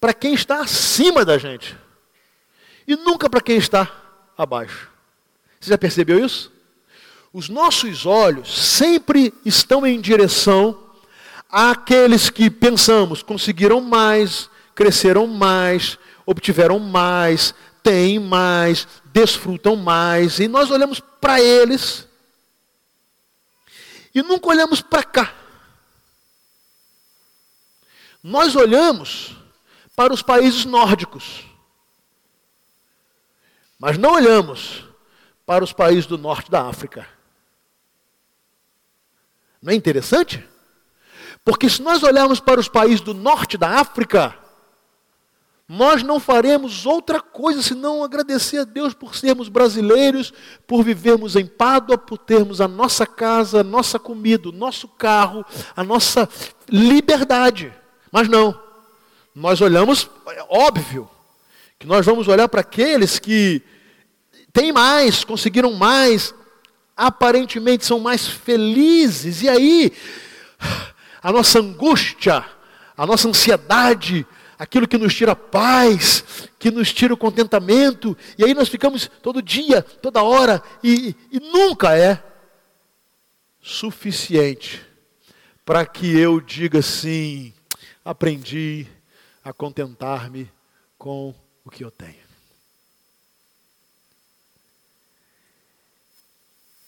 para 0.00 0.12
quem 0.12 0.34
está 0.34 0.60
acima 0.60 1.24
da 1.24 1.38
gente, 1.38 1.78
e 2.84 2.96
nunca 2.96 3.30
para 3.30 3.40
quem 3.40 3.56
está 3.56 3.88
abaixo. 4.36 4.90
Você 5.60 5.70
já 5.70 5.78
percebeu 5.78 6.18
isso? 6.18 6.50
Os 7.32 7.48
nossos 7.48 8.04
olhos 8.04 8.52
sempre 8.52 9.32
estão 9.44 9.86
em 9.86 10.00
direção 10.00 10.80
àqueles 11.48 12.28
que 12.28 12.50
pensamos 12.50 13.22
conseguiram 13.22 13.80
mais, 13.80 14.50
cresceram 14.74 15.28
mais, 15.28 15.96
obtiveram 16.26 16.80
mais, 16.80 17.54
têm 17.84 18.18
mais, 18.18 18.88
desfrutam 19.12 19.76
mais, 19.76 20.40
e 20.40 20.48
nós 20.48 20.72
olhamos 20.72 20.98
para 20.98 21.40
eles 21.40 22.04
e 24.14 24.22
nunca 24.22 24.48
olhamos 24.48 24.80
para 24.80 25.02
cá. 25.02 25.34
Nós 28.22 28.54
olhamos 28.54 29.36
para 29.96 30.14
os 30.14 30.22
países 30.22 30.64
nórdicos, 30.64 31.44
mas 33.78 33.98
não 33.98 34.12
olhamos 34.12 34.84
para 35.44 35.62
os 35.64 35.72
países 35.72 36.06
do 36.06 36.16
norte 36.16 36.50
da 36.50 36.66
África. 36.66 37.06
Não 39.60 39.72
é 39.72 39.74
interessante? 39.74 40.46
Porque 41.44 41.68
se 41.68 41.82
nós 41.82 42.02
olharmos 42.02 42.40
para 42.40 42.60
os 42.60 42.68
países 42.68 43.00
do 43.00 43.12
norte 43.12 43.58
da 43.58 43.80
África, 43.80 44.38
nós 45.66 46.02
não 46.02 46.20
faremos 46.20 46.84
outra 46.84 47.20
coisa 47.20 47.62
senão 47.62 48.04
agradecer 48.04 48.58
a 48.58 48.64
Deus 48.64 48.92
por 48.92 49.14
sermos 49.16 49.48
brasileiros, 49.48 50.32
por 50.66 50.84
vivermos 50.84 51.36
em 51.36 51.46
Pádua, 51.46 51.96
por 51.96 52.18
termos 52.18 52.60
a 52.60 52.68
nossa 52.68 53.06
casa, 53.06 53.60
a 53.60 53.64
nossa 53.64 53.98
comida, 53.98 54.50
o 54.50 54.52
nosso 54.52 54.86
carro, 54.86 55.44
a 55.74 55.82
nossa 55.82 56.28
liberdade. 56.68 57.72
Mas 58.12 58.28
não. 58.28 58.60
Nós 59.34 59.60
olhamos, 59.62 60.08
é 60.28 60.44
óbvio, 60.50 61.08
que 61.78 61.86
nós 61.86 62.04
vamos 62.04 62.28
olhar 62.28 62.48
para 62.48 62.60
aqueles 62.60 63.18
que 63.18 63.62
têm 64.52 64.70
mais, 64.70 65.24
conseguiram 65.24 65.72
mais, 65.72 66.34
aparentemente 66.94 67.86
são 67.86 67.98
mais 67.98 68.26
felizes, 68.28 69.42
e 69.42 69.48
aí 69.48 69.92
a 71.22 71.32
nossa 71.32 71.58
angústia, 71.58 72.44
a 72.96 73.06
nossa 73.06 73.26
ansiedade, 73.26 74.26
aquilo 74.58 74.88
que 74.88 74.98
nos 74.98 75.14
tira 75.14 75.34
paz, 75.34 76.48
que 76.58 76.70
nos 76.70 76.92
tira 76.92 77.14
o 77.14 77.16
contentamento, 77.16 78.16
e 78.38 78.44
aí 78.44 78.54
nós 78.54 78.68
ficamos 78.68 79.10
todo 79.22 79.42
dia, 79.42 79.82
toda 79.82 80.22
hora, 80.22 80.62
e, 80.82 81.14
e 81.30 81.40
nunca 81.40 81.96
é 81.96 82.22
suficiente 83.60 84.84
para 85.64 85.86
que 85.86 86.18
eu 86.18 86.40
diga 86.40 86.78
assim: 86.80 87.52
aprendi 88.04 88.86
a 89.42 89.52
contentar-me 89.52 90.50
com 90.98 91.34
o 91.64 91.70
que 91.70 91.84
eu 91.84 91.90
tenho. 91.90 92.24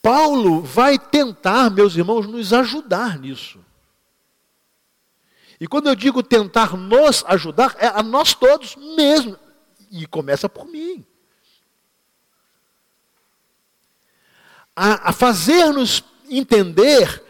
Paulo 0.06 0.62
vai 0.62 0.98
tentar, 0.98 1.68
meus 1.68 1.96
irmãos, 1.96 2.28
nos 2.28 2.52
ajudar 2.52 3.18
nisso. 3.18 3.58
E 5.60 5.66
quando 5.66 5.88
eu 5.88 5.94
digo 5.94 6.22
tentar 6.22 6.76
nos 6.76 7.24
ajudar, 7.26 7.76
é 7.78 7.86
a 7.86 8.02
nós 8.02 8.34
todos 8.34 8.76
mesmo. 8.76 9.38
E 9.90 10.06
começa 10.06 10.48
por 10.48 10.66
mim. 10.66 11.04
A, 14.74 15.10
a 15.10 15.12
fazer-nos 15.12 16.04
entender 16.28 17.24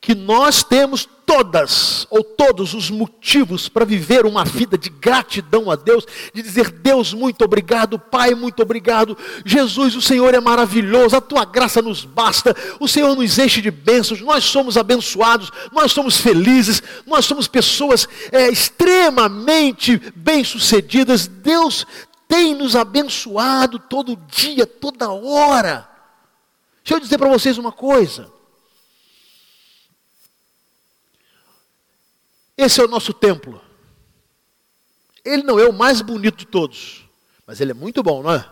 que 0.00 0.14
nós 0.14 0.62
temos 0.62 1.06
todas 1.26 2.06
ou 2.10 2.24
todos 2.24 2.72
os 2.72 2.90
motivos 2.90 3.68
para 3.68 3.84
viver 3.84 4.24
uma 4.24 4.44
vida 4.44 4.78
de 4.78 4.88
gratidão 4.88 5.70
a 5.70 5.76
Deus, 5.76 6.06
de 6.32 6.42
dizer: 6.42 6.70
Deus, 6.70 7.12
muito 7.12 7.44
obrigado, 7.44 7.98
Pai, 7.98 8.34
muito 8.34 8.62
obrigado, 8.62 9.16
Jesus, 9.44 9.94
o 9.94 10.00
Senhor 10.00 10.34
é 10.34 10.40
maravilhoso, 10.40 11.14
a 11.14 11.20
tua 11.20 11.44
graça 11.44 11.82
nos 11.82 12.04
basta, 12.04 12.56
o 12.80 12.88
Senhor 12.88 13.14
nos 13.14 13.38
enche 13.38 13.60
de 13.60 13.70
bênçãos, 13.70 14.22
nós 14.22 14.42
somos 14.44 14.78
abençoados, 14.78 15.50
nós 15.70 15.92
somos 15.92 16.16
felizes, 16.16 16.82
nós 17.06 17.26
somos 17.26 17.46
pessoas 17.46 18.08
é, 18.32 18.48
extremamente 18.48 20.00
bem-sucedidas, 20.16 21.26
Deus 21.26 21.86
tem 22.26 22.54
nos 22.54 22.74
abençoado 22.74 23.78
todo 23.78 24.16
dia, 24.16 24.64
toda 24.66 25.10
hora. 25.10 25.88
Deixa 26.82 26.94
eu 26.94 27.00
dizer 27.00 27.18
para 27.18 27.28
vocês 27.28 27.58
uma 27.58 27.70
coisa. 27.70 28.39
Esse 32.62 32.78
é 32.78 32.84
o 32.84 32.88
nosso 32.88 33.14
templo. 33.14 33.58
Ele 35.24 35.42
não 35.42 35.58
é 35.58 35.66
o 35.66 35.72
mais 35.72 36.02
bonito 36.02 36.36
de 36.36 36.46
todos, 36.46 37.06
mas 37.46 37.58
ele 37.58 37.70
é 37.70 37.74
muito 37.74 38.02
bom, 38.02 38.22
não 38.22 38.32
é? 38.32 38.46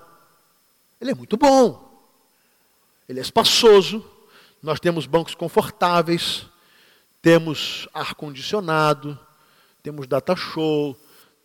Ele 0.99 1.11
é 1.11 1.15
muito 1.15 1.37
bom. 1.37 2.09
Ele 3.07 3.19
é 3.19 3.23
espaçoso. 3.23 4.03
Nós 4.63 4.81
temos 4.81 5.05
bancos 5.05 5.35
confortáveis, 5.35 6.47
temos 7.21 7.87
ar 7.93 8.15
condicionado, 8.15 9.19
temos 9.83 10.07
data 10.07 10.35
show, 10.35 10.99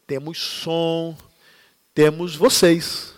temos 0.07 0.39
som, 0.39 1.17
temos 1.93 2.33
vocês. 2.33 3.13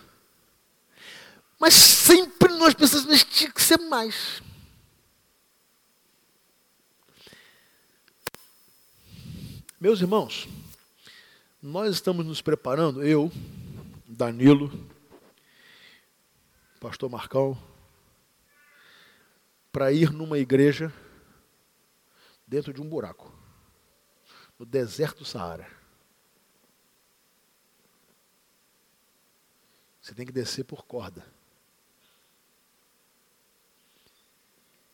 Mas 1.60 1.76
sempre 1.76 2.52
nós 2.56 2.74
pensamos, 2.74 3.06
mas 3.06 3.24
tinha 3.24 3.52
que 3.52 3.62
ser 3.62 3.78
mais. 3.78 4.42
Meus 9.86 10.02
irmãos, 10.02 10.48
nós 11.62 11.94
estamos 11.94 12.26
nos 12.26 12.42
preparando, 12.42 13.04
eu, 13.04 13.32
Danilo, 14.08 14.72
pastor 16.80 17.08
Marcão, 17.08 17.56
para 19.72 19.92
ir 19.92 20.12
numa 20.12 20.40
igreja 20.40 20.92
dentro 22.48 22.74
de 22.74 22.82
um 22.82 22.90
buraco, 22.90 23.32
no 24.58 24.66
deserto 24.66 25.20
do 25.20 25.26
Saara. 25.26 25.70
Você 30.02 30.16
tem 30.16 30.26
que 30.26 30.32
descer 30.32 30.64
por 30.64 30.84
corda. 30.88 31.24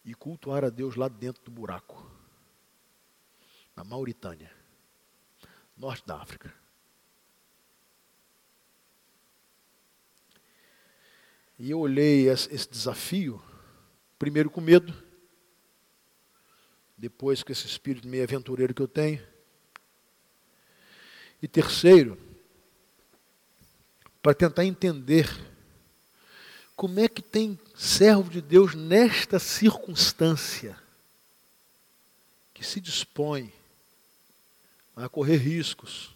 E 0.04 0.14
cultuar 0.14 0.66
a 0.66 0.70
Deus 0.70 0.98
lá 0.98 1.08
dentro 1.08 1.42
do 1.46 1.50
buraco. 1.50 2.12
Na 3.74 3.86
Mauritânia, 3.86 4.60
norte 5.82 6.06
da 6.06 6.22
África. 6.22 6.54
E 11.58 11.72
eu 11.72 11.80
olhei 11.80 12.30
esse 12.30 12.70
desafio, 12.70 13.42
primeiro 14.20 14.52
com 14.52 14.62
medo, 14.62 14.94
depois 16.96 17.42
com 17.42 17.52
esse 17.52 17.66
espírito 17.66 18.08
meio 18.08 18.24
aventureiro 18.24 18.76
que 18.76 18.82
eu 18.82 18.88
tenho. 18.88 19.28
E 21.42 21.48
terceiro, 21.48 22.16
para 24.22 24.36
tentar 24.36 24.64
entender 24.66 25.28
como 26.76 27.00
é 27.00 27.08
que 27.08 27.24
tem 27.24 27.60
servo 27.76 28.30
de 28.30 28.40
Deus 28.40 28.76
nesta 28.76 29.40
circunstância 29.40 30.78
que 32.54 32.64
se 32.64 32.80
dispõe 32.80 33.52
a 35.04 35.10
correr 35.10 35.38
riscos, 35.38 36.16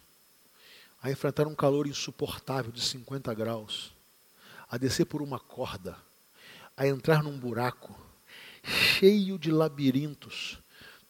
a 1.02 1.10
enfrentar 1.10 1.46
um 1.46 1.54
calor 1.54 1.86
insuportável 1.86 2.72
de 2.72 2.80
50 2.80 3.32
graus, 3.34 3.92
a 4.68 4.76
descer 4.76 5.06
por 5.06 5.22
uma 5.22 5.38
corda, 5.38 5.96
a 6.76 6.86
entrar 6.86 7.22
num 7.22 7.38
buraco 7.38 7.94
cheio 8.62 9.38
de 9.38 9.50
labirintos, 9.50 10.58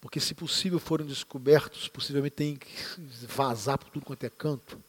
porque 0.00 0.20
se 0.20 0.34
possível 0.34 0.78
forem 0.78 1.06
descobertos, 1.06 1.88
possivelmente 1.88 2.36
tem 2.36 2.56
que 2.56 2.70
vazar 3.26 3.78
por 3.78 3.90
tudo 3.90 4.04
quanto 4.04 4.24
é 4.24 4.30
canto 4.30 4.82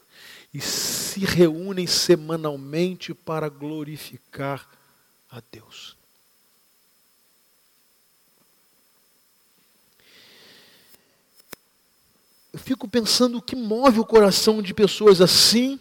e 0.54 0.62
se 0.62 1.26
reúnem 1.26 1.88
semanalmente 1.88 3.14
para 3.14 3.50
glorificar 3.50 4.68
a 5.30 5.42
Deus. 5.52 5.97
Fico 12.68 12.86
pensando 12.86 13.38
o 13.38 13.42
que 13.42 13.56
move 13.56 14.02
o 14.02 14.06
coração 14.06 14.62
de 14.62 14.74
pessoas 14.74 15.22
assim, 15.22 15.80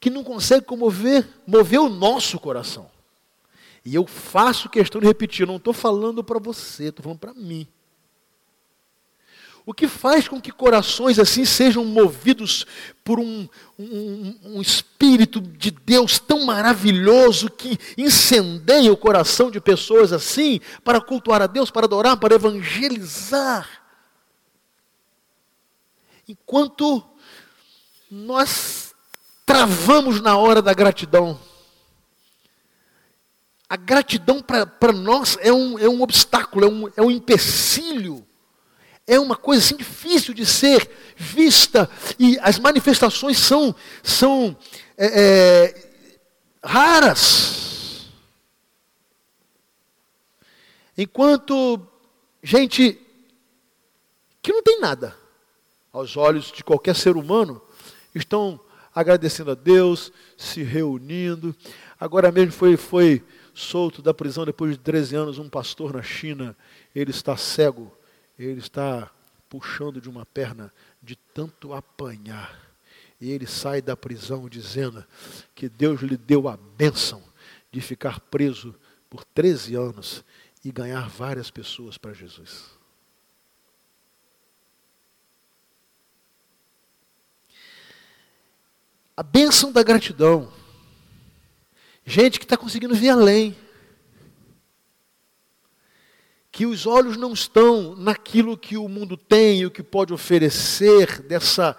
que 0.00 0.10
não 0.10 0.24
consegue 0.24 0.66
comover, 0.66 1.24
mover 1.46 1.78
o 1.78 1.88
nosso 1.88 2.36
coração. 2.40 2.90
E 3.84 3.94
eu 3.94 4.04
faço 4.08 4.68
questão 4.68 5.00
de 5.00 5.06
repetir, 5.06 5.46
não 5.46 5.54
estou 5.54 5.72
falando 5.72 6.24
para 6.24 6.40
você, 6.40 6.88
estou 6.88 7.04
falando 7.04 7.20
para 7.20 7.32
mim. 7.32 7.64
O 9.64 9.72
que 9.72 9.86
faz 9.86 10.26
com 10.26 10.40
que 10.40 10.50
corações 10.50 11.20
assim 11.20 11.44
sejam 11.44 11.84
movidos 11.84 12.66
por 13.04 13.20
um, 13.20 13.48
um, 13.78 14.34
um, 14.44 14.60
Espírito 14.60 15.40
de 15.40 15.70
Deus 15.70 16.18
tão 16.18 16.44
maravilhoso 16.44 17.48
que 17.48 17.78
incendeia 17.96 18.92
o 18.92 18.96
coração 18.96 19.48
de 19.48 19.60
pessoas 19.60 20.12
assim 20.12 20.60
para 20.82 21.00
cultuar 21.00 21.40
a 21.40 21.46
Deus, 21.46 21.70
para 21.70 21.86
adorar, 21.86 22.16
para 22.16 22.34
evangelizar. 22.34 23.85
Enquanto 26.28 27.04
nós 28.10 28.92
travamos 29.44 30.20
na 30.20 30.36
hora 30.36 30.60
da 30.60 30.74
gratidão, 30.74 31.38
a 33.68 33.76
gratidão 33.76 34.42
para 34.42 34.92
nós 34.92 35.38
é 35.40 35.52
um, 35.52 35.78
é 35.78 35.88
um 35.88 36.02
obstáculo, 36.02 36.64
é 36.64 36.68
um, 36.68 36.88
é 36.96 37.02
um 37.02 37.10
empecilho. 37.10 38.26
É 39.06 39.20
uma 39.20 39.36
coisa 39.36 39.64
assim 39.64 39.76
difícil 39.76 40.34
de 40.34 40.44
ser 40.44 40.90
vista. 41.16 41.88
E 42.18 42.36
as 42.40 42.58
manifestações 42.58 43.38
são, 43.38 43.74
são 44.02 44.56
é, 44.96 45.06
é, 45.06 45.90
raras. 46.62 48.06
Enquanto 50.98 51.80
gente 52.42 53.00
que 54.42 54.52
não 54.52 54.62
tem 54.62 54.80
nada 54.80 55.25
aos 55.96 56.16
olhos 56.16 56.52
de 56.52 56.62
qualquer 56.62 56.94
ser 56.94 57.16
humano 57.16 57.60
estão 58.14 58.60
agradecendo 58.94 59.50
a 59.50 59.54
Deus, 59.54 60.12
se 60.36 60.62
reunindo. 60.62 61.56
Agora 61.98 62.30
mesmo 62.30 62.52
foi, 62.52 62.76
foi 62.76 63.24
solto 63.54 64.02
da 64.02 64.12
prisão 64.12 64.44
depois 64.44 64.72
de 64.72 64.78
13 64.78 65.16
anos 65.16 65.38
um 65.38 65.48
pastor 65.48 65.94
na 65.94 66.02
China, 66.02 66.56
ele 66.94 67.10
está 67.10 67.36
cego 67.36 67.90
ele 68.38 68.60
está 68.60 69.10
puxando 69.48 69.98
de 69.98 70.10
uma 70.10 70.26
perna 70.26 70.70
de 71.02 71.16
tanto 71.16 71.72
apanhar. 71.72 72.60
E 73.18 73.30
ele 73.30 73.46
sai 73.46 73.80
da 73.80 73.96
prisão 73.96 74.46
dizendo 74.46 75.02
que 75.54 75.70
Deus 75.70 76.02
lhe 76.02 76.18
deu 76.18 76.46
a 76.48 76.58
bênção 76.76 77.22
de 77.72 77.80
ficar 77.80 78.20
preso 78.20 78.74
por 79.08 79.24
13 79.24 79.74
anos 79.74 80.22
e 80.62 80.70
ganhar 80.70 81.08
várias 81.08 81.50
pessoas 81.50 81.96
para 81.96 82.12
Jesus. 82.12 82.75
A 89.16 89.22
bênção 89.22 89.72
da 89.72 89.82
gratidão. 89.82 90.52
Gente 92.04 92.38
que 92.38 92.44
está 92.44 92.56
conseguindo 92.56 92.94
ver 92.94 93.08
além 93.08 93.56
que 96.56 96.64
os 96.64 96.86
olhos 96.86 97.18
não 97.18 97.34
estão 97.34 97.94
naquilo 97.94 98.56
que 98.56 98.78
o 98.78 98.88
mundo 98.88 99.14
tem 99.14 99.60
e 99.60 99.66
o 99.66 99.70
que 99.70 99.82
pode 99.82 100.14
oferecer, 100.14 101.20
dessa 101.20 101.76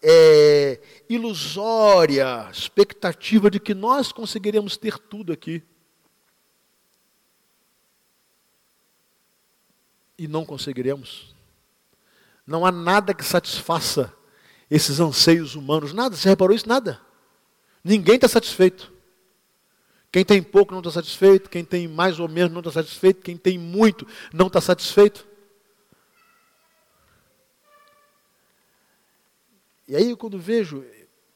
é, 0.00 0.80
ilusória 1.08 2.48
expectativa 2.52 3.50
de 3.50 3.58
que 3.58 3.74
nós 3.74 4.12
conseguiremos 4.12 4.76
ter 4.76 4.96
tudo 4.96 5.32
aqui. 5.32 5.60
E 10.16 10.28
não 10.28 10.44
conseguiremos. 10.44 11.34
Não 12.46 12.64
há 12.64 12.70
nada 12.70 13.14
que 13.14 13.24
satisfaça 13.24 14.12
esses 14.72 15.00
anseios 15.00 15.54
humanos. 15.54 15.92
Nada, 15.92 16.16
você 16.16 16.30
reparou 16.30 16.56
isso? 16.56 16.66
Nada. 16.66 16.98
Ninguém 17.84 18.14
está 18.14 18.26
satisfeito. 18.26 18.90
Quem 20.10 20.24
tem 20.24 20.42
pouco 20.42 20.72
não 20.72 20.80
está 20.80 20.90
satisfeito, 20.90 21.50
quem 21.50 21.62
tem 21.62 21.86
mais 21.86 22.18
ou 22.18 22.26
menos 22.26 22.50
não 22.52 22.60
está 22.60 22.70
satisfeito, 22.72 23.20
quem 23.20 23.36
tem 23.36 23.58
muito 23.58 24.06
não 24.32 24.46
está 24.46 24.62
satisfeito. 24.62 25.26
E 29.86 29.94
aí, 29.94 30.16
quando 30.16 30.38
vejo 30.38 30.86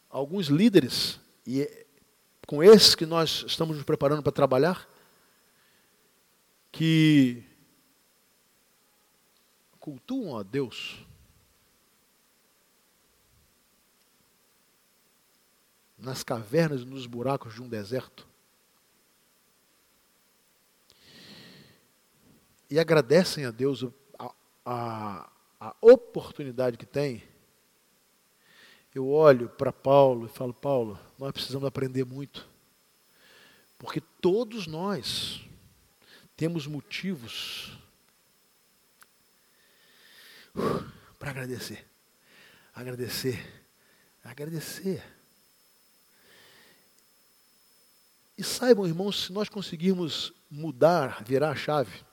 alguns 0.09 0.47
líderes, 0.47 1.21
e 1.47 1.61
é 1.61 1.87
com 2.47 2.63
esses 2.63 2.95
que 2.95 3.05
nós 3.05 3.45
estamos 3.47 3.77
nos 3.77 3.85
preparando 3.85 4.23
para 4.23 4.33
trabalhar, 4.33 4.89
que 6.73 7.43
cultuam 9.79 10.39
a 10.39 10.43
Deus, 10.43 11.06
nas 15.99 16.23
cavernas 16.23 16.83
e 16.83 16.85
nos 16.85 17.07
buracos 17.07 17.55
de 17.55 17.63
um 17.63 17.69
deserto, 17.69 18.27
e 22.69 22.79
agradecem 22.79 23.45
a 23.45 23.51
Deus 23.51 23.85
a, 24.19 24.35
a, 24.65 25.31
a 25.61 25.77
oportunidade 25.81 26.77
que 26.77 26.87
tem, 26.87 27.23
eu 28.97 29.11
olho 29.11 29.51
para 29.51 29.71
Paulo 29.71 30.25
e 30.25 30.29
falo, 30.31 30.55
Paulo, 30.55 30.99
nós 31.19 31.31
precisamos 31.31 31.69
aprender 31.69 32.05
muito. 32.07 32.49
Porque 33.79 34.01
todos 34.01 34.67
nós 34.67 35.43
temos 36.35 36.67
motivos 36.67 37.79
para 41.19 41.31
agradecer. 41.31 41.87
Agradecer. 42.75 43.67
Agradecer. 44.25 45.05
E 48.39 48.45
saibam, 48.45 48.87
irmãos, 48.87 49.25
se 49.25 49.33
nós 49.33 49.49
conseguirmos 49.49 50.33
mudar, 50.51 51.25
virar 51.25 51.51
a 51.51 51.57
chave 51.57 52.05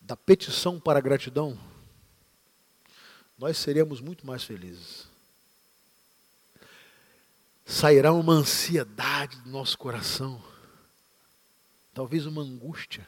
da 0.00 0.16
petição 0.16 0.80
para 0.80 0.98
a 0.98 1.02
gratidão, 1.02 1.58
nós 3.38 3.56
seremos 3.56 4.00
muito 4.00 4.26
mais 4.26 4.42
felizes. 4.42 5.06
Sairá 7.64 8.12
uma 8.12 8.32
ansiedade 8.32 9.36
do 9.42 9.50
nosso 9.50 9.76
coração, 9.78 10.42
talvez 11.92 12.26
uma 12.26 12.42
angústia, 12.42 13.06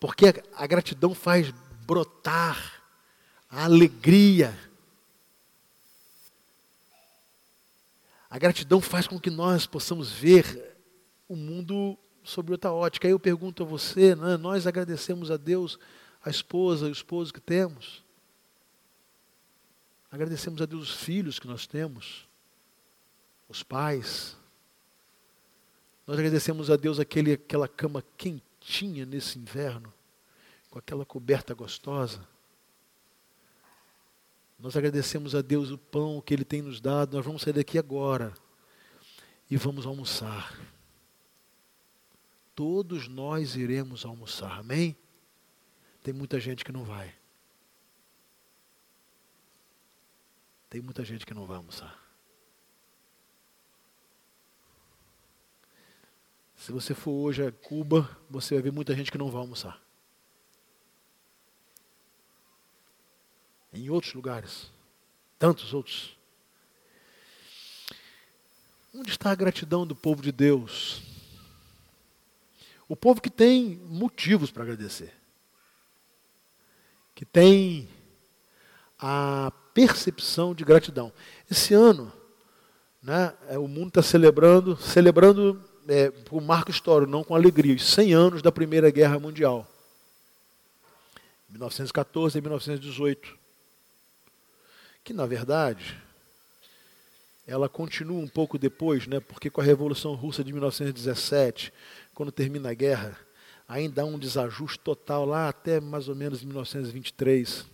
porque 0.00 0.26
a 0.54 0.66
gratidão 0.66 1.14
faz 1.14 1.50
brotar 1.86 2.82
a 3.48 3.64
alegria 3.64 4.58
A 8.34 8.38
gratidão 8.40 8.80
faz 8.80 9.06
com 9.06 9.16
que 9.16 9.30
nós 9.30 9.64
possamos 9.64 10.10
ver 10.10 10.76
o 11.28 11.36
mundo 11.36 11.96
sob 12.24 12.50
outra 12.50 12.72
ótica. 12.72 13.06
Aí 13.06 13.12
eu 13.12 13.20
pergunto 13.20 13.62
a 13.62 13.66
você, 13.66 14.16
né, 14.16 14.36
nós 14.36 14.66
agradecemos 14.66 15.30
a 15.30 15.36
Deus 15.36 15.78
a 16.20 16.30
esposa 16.30 16.86
e 16.86 16.88
o 16.88 16.92
esposo 16.92 17.32
que 17.32 17.40
temos. 17.40 18.02
Agradecemos 20.10 20.60
a 20.60 20.66
Deus 20.66 20.90
os 20.90 20.96
filhos 20.96 21.38
que 21.38 21.46
nós 21.46 21.64
temos, 21.68 22.26
os 23.48 23.62
pais. 23.62 24.36
Nós 26.04 26.18
agradecemos 26.18 26.72
a 26.72 26.76
Deus 26.76 26.98
aquele, 26.98 27.34
aquela 27.34 27.68
cama 27.68 28.02
quentinha 28.16 29.06
nesse 29.06 29.38
inverno, 29.38 29.94
com 30.68 30.80
aquela 30.80 31.06
coberta 31.06 31.54
gostosa. 31.54 32.26
Nós 34.58 34.76
agradecemos 34.76 35.34
a 35.34 35.42
Deus 35.42 35.70
o 35.70 35.78
pão 35.78 36.20
que 36.20 36.32
Ele 36.32 36.44
tem 36.44 36.62
nos 36.62 36.80
dado. 36.80 37.16
Nós 37.16 37.24
vamos 37.24 37.42
sair 37.42 37.52
daqui 37.52 37.78
agora 37.78 38.32
e 39.50 39.56
vamos 39.56 39.86
almoçar. 39.86 40.58
Todos 42.54 43.08
nós 43.08 43.56
iremos 43.56 44.04
almoçar, 44.04 44.60
amém? 44.60 44.96
Tem 46.02 46.14
muita 46.14 46.38
gente 46.38 46.64
que 46.64 46.72
não 46.72 46.84
vai. 46.84 47.14
Tem 50.70 50.80
muita 50.80 51.04
gente 51.04 51.26
que 51.26 51.34
não 51.34 51.46
vai 51.46 51.56
almoçar. 51.56 52.02
Se 56.56 56.72
você 56.72 56.94
for 56.94 57.12
hoje 57.12 57.46
a 57.46 57.52
Cuba, 57.52 58.08
você 58.30 58.54
vai 58.54 58.62
ver 58.62 58.72
muita 58.72 58.94
gente 58.94 59.12
que 59.12 59.18
não 59.18 59.30
vai 59.30 59.42
almoçar. 59.42 59.83
Em 63.74 63.90
outros 63.90 64.14
lugares, 64.14 64.70
tantos 65.38 65.74
outros. 65.74 66.16
Onde 68.94 69.10
está 69.10 69.30
a 69.30 69.34
gratidão 69.34 69.86
do 69.86 69.94
povo 69.94 70.22
de 70.22 70.30
Deus? 70.30 71.02
O 72.88 72.94
povo 72.94 73.20
que 73.20 73.30
tem 73.30 73.76
motivos 73.88 74.50
para 74.50 74.62
agradecer, 74.62 75.12
que 77.14 77.24
tem 77.24 77.88
a 78.98 79.52
percepção 79.72 80.54
de 80.54 80.64
gratidão. 80.64 81.12
Esse 81.50 81.74
ano, 81.74 82.12
né, 83.02 83.34
é, 83.48 83.58
o 83.58 83.66
mundo 83.66 83.88
está 83.88 84.02
celebrando, 84.02 84.76
celebrando 84.76 85.60
é, 85.88 86.12
o 86.30 86.40
marco 86.40 86.70
histórico, 86.70 87.10
não 87.10 87.24
com 87.24 87.34
alegria, 87.34 87.74
os 87.74 87.84
100 87.84 88.14
anos 88.14 88.42
da 88.42 88.52
Primeira 88.52 88.90
Guerra 88.90 89.18
Mundial. 89.18 89.68
1914 91.48 92.38
e 92.38 92.40
1918 92.40 93.43
que 95.04 95.12
na 95.12 95.26
verdade 95.26 96.02
ela 97.46 97.68
continua 97.68 98.18
um 98.18 98.26
pouco 98.26 98.58
depois, 98.58 99.06
né? 99.06 99.20
porque 99.20 99.50
com 99.50 99.60
a 99.60 99.64
Revolução 99.64 100.14
Russa 100.14 100.42
de 100.42 100.50
1917, 100.50 101.70
quando 102.14 102.32
termina 102.32 102.70
a 102.70 102.74
guerra, 102.74 103.18
ainda 103.68 104.00
há 104.00 104.04
um 104.06 104.18
desajuste 104.18 104.78
total 104.78 105.26
lá 105.26 105.48
até 105.50 105.78
mais 105.78 106.08
ou 106.08 106.14
menos 106.14 106.42
1923. 106.42 107.66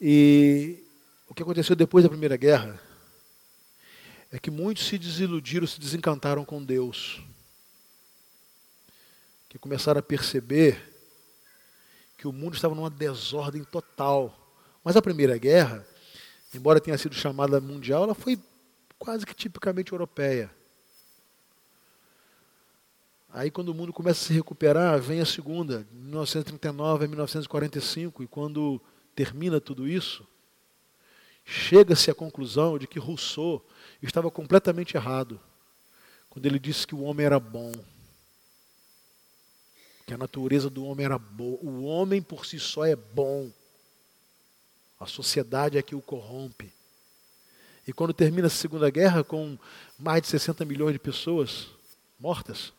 E 0.00 0.82
o 1.28 1.34
que 1.34 1.44
aconteceu 1.44 1.76
depois 1.76 2.02
da 2.02 2.10
Primeira 2.10 2.36
Guerra 2.36 2.80
é 4.32 4.38
que 4.38 4.50
muitos 4.50 4.86
se 4.86 4.98
desiludiram, 4.98 5.66
se 5.66 5.78
desencantaram 5.78 6.44
com 6.44 6.62
Deus. 6.62 7.22
Que 9.48 9.58
começaram 9.58 10.00
a 10.00 10.02
perceber 10.02 10.92
que 12.18 12.26
o 12.26 12.32
mundo 12.32 12.54
estava 12.54 12.74
numa 12.74 12.90
desordem 12.90 13.62
total. 13.62 14.36
Mas 14.82 14.96
a 14.96 15.02
Primeira 15.02 15.38
Guerra 15.38 15.86
embora 16.56 16.80
tenha 16.80 16.98
sido 16.98 17.14
chamada 17.14 17.60
mundial, 17.60 18.04
ela 18.04 18.14
foi 18.14 18.38
quase 18.98 19.26
que 19.26 19.34
tipicamente 19.34 19.92
europeia. 19.92 20.50
Aí, 23.30 23.50
quando 23.50 23.68
o 23.68 23.74
mundo 23.74 23.92
começa 23.92 24.24
a 24.24 24.26
se 24.28 24.32
recuperar, 24.32 24.98
vem 24.98 25.20
a 25.20 25.26
segunda, 25.26 25.84
de 25.84 25.94
1939 25.94 27.04
a 27.04 27.08
1945, 27.08 28.22
e 28.22 28.26
quando 28.26 28.80
termina 29.14 29.60
tudo 29.60 29.86
isso, 29.86 30.26
chega-se 31.44 32.10
à 32.10 32.14
conclusão 32.14 32.78
de 32.78 32.86
que 32.86 32.98
Rousseau 32.98 33.62
estava 34.02 34.30
completamente 34.30 34.96
errado 34.96 35.38
quando 36.30 36.46
ele 36.46 36.58
disse 36.58 36.86
que 36.86 36.94
o 36.94 37.02
homem 37.02 37.26
era 37.26 37.38
bom, 37.38 37.72
que 40.06 40.14
a 40.14 40.18
natureza 40.18 40.70
do 40.70 40.84
homem 40.84 41.04
era 41.04 41.18
boa. 41.18 41.58
O 41.62 41.84
homem 41.84 42.22
por 42.22 42.46
si 42.46 42.58
só 42.58 42.84
é 42.84 42.94
bom. 42.94 43.50
A 44.98 45.06
sociedade 45.06 45.76
é 45.76 45.82
que 45.82 45.94
o 45.94 46.00
corrompe. 46.00 46.72
E 47.86 47.92
quando 47.92 48.12
termina 48.14 48.48
a 48.48 48.50
Segunda 48.50 48.90
Guerra, 48.90 49.22
com 49.22 49.58
mais 49.98 50.22
de 50.22 50.28
60 50.28 50.64
milhões 50.64 50.92
de 50.92 50.98
pessoas 50.98 51.68
mortas, 52.18 52.72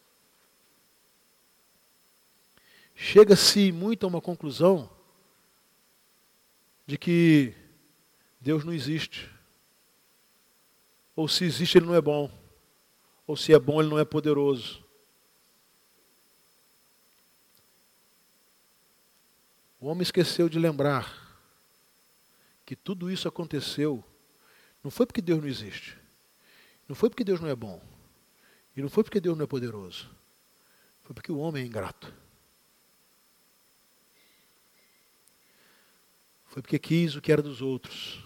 chega-se 2.95 3.71
muito 3.71 4.05
a 4.05 4.09
uma 4.09 4.19
conclusão 4.19 4.89
de 6.85 6.97
que 6.97 7.53
Deus 8.41 8.63
não 8.65 8.73
existe. 8.73 9.29
Ou 11.15 11.27
se 11.27 11.45
existe, 11.45 11.77
ele 11.77 11.85
não 11.85 11.95
é 11.95 12.01
bom. 12.01 12.31
Ou 13.25 13.37
se 13.37 13.53
é 13.53 13.59
bom, 13.59 13.79
ele 13.79 13.89
não 13.89 13.99
é 13.99 14.05
poderoso. 14.05 14.83
O 19.79 19.87
homem 19.87 20.01
esqueceu 20.01 20.49
de 20.49 20.57
lembrar 20.57 21.26
que 22.67 22.75
tudo 22.75 23.09
isso 23.09 23.29
aconteceu, 23.29 24.03
não 24.83 24.91
foi 24.91 25.05
porque 25.05 25.21
Deus 25.21 25.39
não 25.39 25.47
existe, 25.47 25.97
não 26.85 26.97
foi 26.97 27.09
porque 27.09 27.23
Deus 27.23 27.39
não 27.39 27.47
é 27.47 27.55
bom, 27.55 27.81
e 28.75 28.81
não 28.81 28.89
foi 28.89 29.05
porque 29.05 29.21
Deus 29.21 29.37
não 29.37 29.45
é 29.45 29.47
poderoso, 29.47 30.09
foi 31.01 31.13
porque 31.13 31.31
o 31.31 31.37
homem 31.37 31.63
é 31.63 31.65
ingrato. 31.65 32.13
Foi 36.47 36.61
porque 36.61 36.77
quis 36.77 37.15
o 37.15 37.21
que 37.21 37.31
era 37.31 37.41
dos 37.41 37.61
outros, 37.61 38.21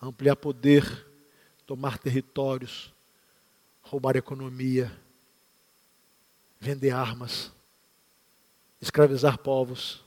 ampliar 0.00 0.36
poder, 0.36 0.84
tomar 1.66 1.98
territórios, 1.98 2.92
roubar 3.82 4.14
economia, 4.14 4.96
vender 6.60 6.90
armas, 6.90 7.50
escravizar 8.80 9.36
povos 9.36 10.05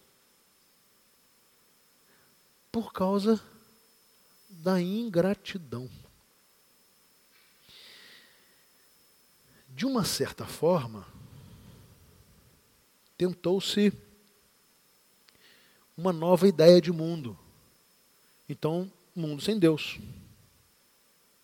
por 2.72 2.94
causa 2.94 3.42
da 4.50 4.82
ingratidão. 4.82 5.90
De 9.70 9.86
uma 9.86 10.04
certa 10.04 10.46
forma, 10.46 11.08
tentou-se 13.18 13.94
uma 15.96 16.14
nova 16.14 16.48
ideia 16.48 16.82
de 16.82 16.92
mundo. 16.92 17.38
Então, 18.48 18.92
mundo 19.16 19.42
sem 19.42 19.58
Deus. 19.60 20.00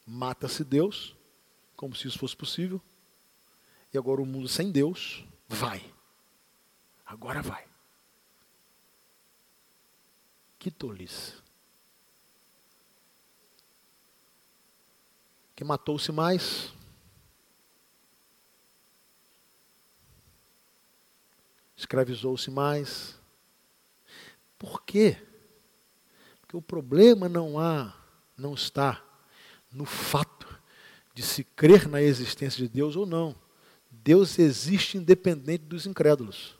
Mata-se 0.05 0.63
Deus, 0.63 1.15
como 1.75 1.95
se 1.95 2.07
isso 2.07 2.19
fosse 2.19 2.35
possível. 2.35 2.81
E 3.93 3.97
agora 3.97 4.21
o 4.21 4.25
mundo 4.25 4.47
sem 4.47 4.71
Deus 4.71 5.23
vai. 5.47 5.83
Agora 7.05 7.41
vai. 7.41 7.65
Que 10.65 10.71
tolice. 10.71 11.33
Que 15.55 15.63
matou-se 15.63 16.11
mais. 16.11 16.73
Escravizou-se 21.77 22.49
mais. 22.49 23.13
Por 24.57 24.81
quê? 24.81 25.21
Porque 26.41 26.57
o 26.57 26.61
problema 26.63 27.29
não 27.29 27.59
há, 27.59 27.95
não 28.35 28.55
está 28.55 29.05
no 29.71 29.85
fato 29.85 30.47
de 31.13 31.21
se 31.21 31.43
crer 31.43 31.87
na 31.87 32.01
existência 32.01 32.67
de 32.67 32.69
Deus 32.69 32.95
ou 32.95 33.05
não. 33.05 33.35
Deus 33.91 34.39
existe 34.39 34.97
independente 34.97 35.65
dos 35.65 35.85
incrédulos. 35.85 36.55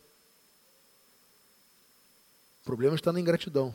O 2.61 2.65
problema 2.65 2.93
está 2.93 3.11
na 3.11 3.19
ingratidão, 3.19 3.73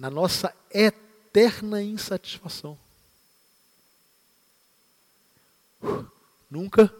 na 0.00 0.08
nossa 0.08 0.54
eterna 0.72 1.82
insatisfação. 1.82 2.76
Nunca 6.50 6.92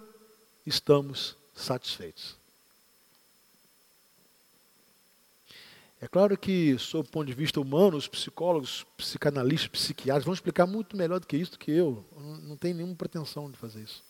estamos 0.67 1.35
satisfeitos. 1.55 2.37
É 5.99 6.07
claro 6.07 6.37
que, 6.37 6.79
sob 6.79 7.09
o 7.09 7.11
ponto 7.11 7.27
de 7.27 7.33
vista 7.33 7.59
humano, 7.59 7.97
os 7.97 8.07
psicólogos, 8.07 8.85
psicanalistas, 8.99 9.69
psiquiatras 9.69 10.25
vão 10.25 10.35
explicar 10.35 10.67
muito 10.67 10.95
melhor 10.95 11.21
do 11.21 11.27
que 11.27 11.39
isso 11.39 11.53
do 11.53 11.59
que 11.59 11.71
eu. 11.71 12.05
Não 12.43 12.57
tenho 12.57 12.77
nenhuma 12.77 12.95
pretensão 12.95 13.51
de 13.51 13.57
fazer 13.57 13.83
isso. 13.83 14.05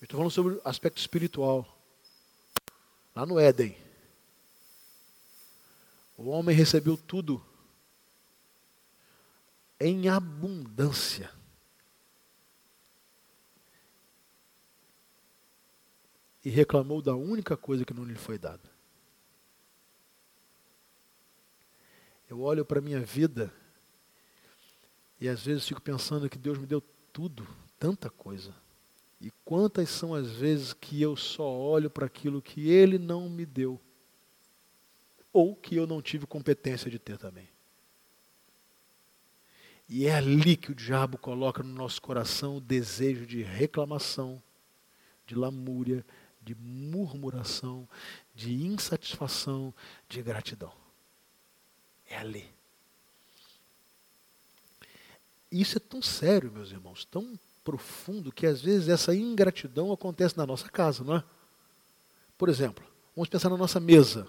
Eu 0.00 0.06
estou 0.06 0.18
falando 0.18 0.32
sobre 0.32 0.54
o 0.54 0.60
aspecto 0.64 0.98
espiritual. 0.98 1.66
Lá 3.14 3.24
no 3.24 3.38
Éden, 3.38 3.76
o 6.18 6.28
homem 6.30 6.54
recebeu 6.54 6.96
tudo 6.96 7.42
em 9.80 10.08
abundância. 10.08 11.30
E 16.44 16.48
reclamou 16.48 17.02
da 17.02 17.14
única 17.14 17.56
coisa 17.56 17.84
que 17.84 17.92
não 17.92 18.04
lhe 18.04 18.14
foi 18.14 18.38
dada. 18.38 18.70
Eu 22.28 22.40
olho 22.40 22.64
para 22.64 22.78
a 22.78 22.82
minha 22.82 23.00
vida 23.00 23.52
e 25.20 25.28
às 25.28 25.42
vezes 25.42 25.66
fico 25.66 25.80
pensando 25.80 26.28
que 26.28 26.38
Deus 26.38 26.58
me 26.58 26.66
deu 26.66 26.82
tudo, 27.12 27.46
tanta 27.78 28.10
coisa. 28.10 28.54
E 29.20 29.30
quantas 29.44 29.88
são 29.88 30.14
as 30.14 30.30
vezes 30.30 30.72
que 30.72 31.00
eu 31.00 31.16
só 31.16 31.48
olho 31.50 31.88
para 31.88 32.06
aquilo 32.06 32.42
que 32.42 32.68
Ele 32.68 32.98
não 32.98 33.30
me 33.30 33.46
deu, 33.46 33.80
ou 35.32 35.56
que 35.56 35.76
eu 35.76 35.86
não 35.86 36.02
tive 36.02 36.26
competência 36.26 36.90
de 36.90 36.98
ter 36.98 37.16
também. 37.16 37.48
E 39.88 40.06
é 40.06 40.14
ali 40.14 40.56
que 40.56 40.72
o 40.72 40.74
diabo 40.74 41.16
coloca 41.16 41.62
no 41.62 41.72
nosso 41.72 42.02
coração 42.02 42.56
o 42.56 42.60
desejo 42.60 43.24
de 43.24 43.42
reclamação, 43.42 44.42
de 45.26 45.34
lamúria, 45.34 46.04
de 46.42 46.54
murmuração, 46.54 47.88
de 48.34 48.52
insatisfação, 48.52 49.72
de 50.08 50.22
gratidão. 50.22 50.72
É 52.08 52.16
ali. 52.16 52.48
Isso 55.50 55.76
é 55.76 55.80
tão 55.80 56.02
sério, 56.02 56.52
meus 56.52 56.70
irmãos, 56.70 57.04
tão 57.04 57.38
profundo, 57.64 58.32
que 58.32 58.46
às 58.46 58.60
vezes 58.60 58.88
essa 58.88 59.14
ingratidão 59.14 59.92
acontece 59.92 60.36
na 60.36 60.46
nossa 60.46 60.68
casa, 60.68 61.02
não 61.02 61.16
é? 61.16 61.24
Por 62.38 62.48
exemplo, 62.48 62.84
vamos 63.14 63.28
pensar 63.28 63.48
na 63.48 63.56
nossa 63.56 63.80
mesa. 63.80 64.28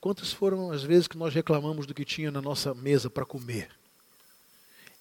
Quantas 0.00 0.32
foram 0.32 0.70
as 0.70 0.82
vezes 0.82 1.08
que 1.08 1.16
nós 1.16 1.32
reclamamos 1.32 1.86
do 1.86 1.94
que 1.94 2.04
tinha 2.04 2.30
na 2.30 2.42
nossa 2.42 2.74
mesa 2.74 3.08
para 3.08 3.24
comer? 3.24 3.81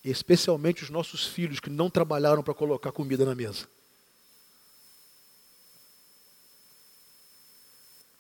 Especialmente 0.03 0.83
os 0.83 0.89
nossos 0.89 1.27
filhos 1.27 1.59
que 1.59 1.69
não 1.69 1.89
trabalharam 1.89 2.41
para 2.41 2.53
colocar 2.53 2.91
comida 2.91 3.25
na 3.25 3.35
mesa. 3.35 3.67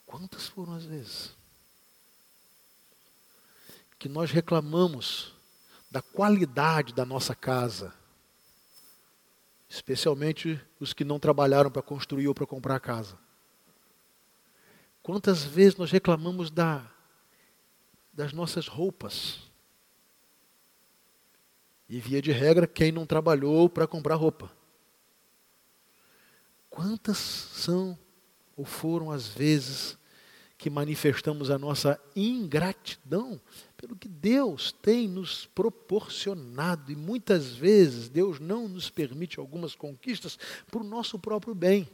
Quantas 0.05 0.47
foram 0.47 0.73
as 0.73 0.83
vezes? 0.83 1.41
que 4.01 4.09
nós 4.09 4.31
reclamamos 4.31 5.31
da 5.91 6.01
qualidade 6.01 6.91
da 6.91 7.05
nossa 7.05 7.35
casa, 7.35 7.93
especialmente 9.69 10.59
os 10.79 10.91
que 10.91 11.03
não 11.03 11.19
trabalharam 11.19 11.69
para 11.69 11.83
construir 11.83 12.27
ou 12.27 12.33
para 12.33 12.47
comprar 12.47 12.77
a 12.77 12.79
casa. 12.79 13.15
Quantas 15.03 15.43
vezes 15.43 15.77
nós 15.77 15.91
reclamamos 15.91 16.49
da, 16.49 16.83
das 18.11 18.33
nossas 18.33 18.67
roupas? 18.67 19.50
E 21.91 21.99
via 21.99 22.21
de 22.21 22.31
regra, 22.31 22.65
quem 22.65 22.89
não 22.89 23.05
trabalhou 23.05 23.69
para 23.69 23.85
comprar 23.85 24.15
roupa. 24.15 24.49
Quantas 26.69 27.17
são 27.17 27.99
ou 28.55 28.63
foram 28.63 29.11
as 29.11 29.27
vezes 29.27 29.97
que 30.57 30.69
manifestamos 30.69 31.49
a 31.49 31.57
nossa 31.57 31.99
ingratidão 32.15 33.41
pelo 33.75 33.95
que 33.95 34.07
Deus 34.07 34.71
tem 34.71 35.05
nos 35.05 35.47
proporcionado. 35.47 36.93
E 36.93 36.95
muitas 36.95 37.47
vezes 37.47 38.07
Deus 38.07 38.39
não 38.39 38.69
nos 38.69 38.89
permite 38.89 39.37
algumas 39.37 39.75
conquistas 39.75 40.39
para 40.69 40.79
o 40.79 40.85
nosso 40.85 41.19
próprio 41.19 41.53
bem. 41.53 41.89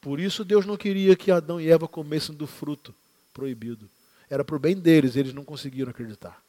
Por 0.00 0.18
isso 0.18 0.46
Deus 0.46 0.64
não 0.64 0.78
queria 0.78 1.14
que 1.14 1.30
Adão 1.30 1.60
e 1.60 1.68
Eva 1.68 1.86
comessem 1.86 2.34
do 2.34 2.46
fruto 2.46 2.94
proibido. 3.34 3.86
Era 4.30 4.42
para 4.42 4.56
o 4.56 4.60
bem 4.60 4.76
deles, 4.76 5.14
eles 5.14 5.34
não 5.34 5.44
conseguiram 5.44 5.90
acreditar. 5.90 6.43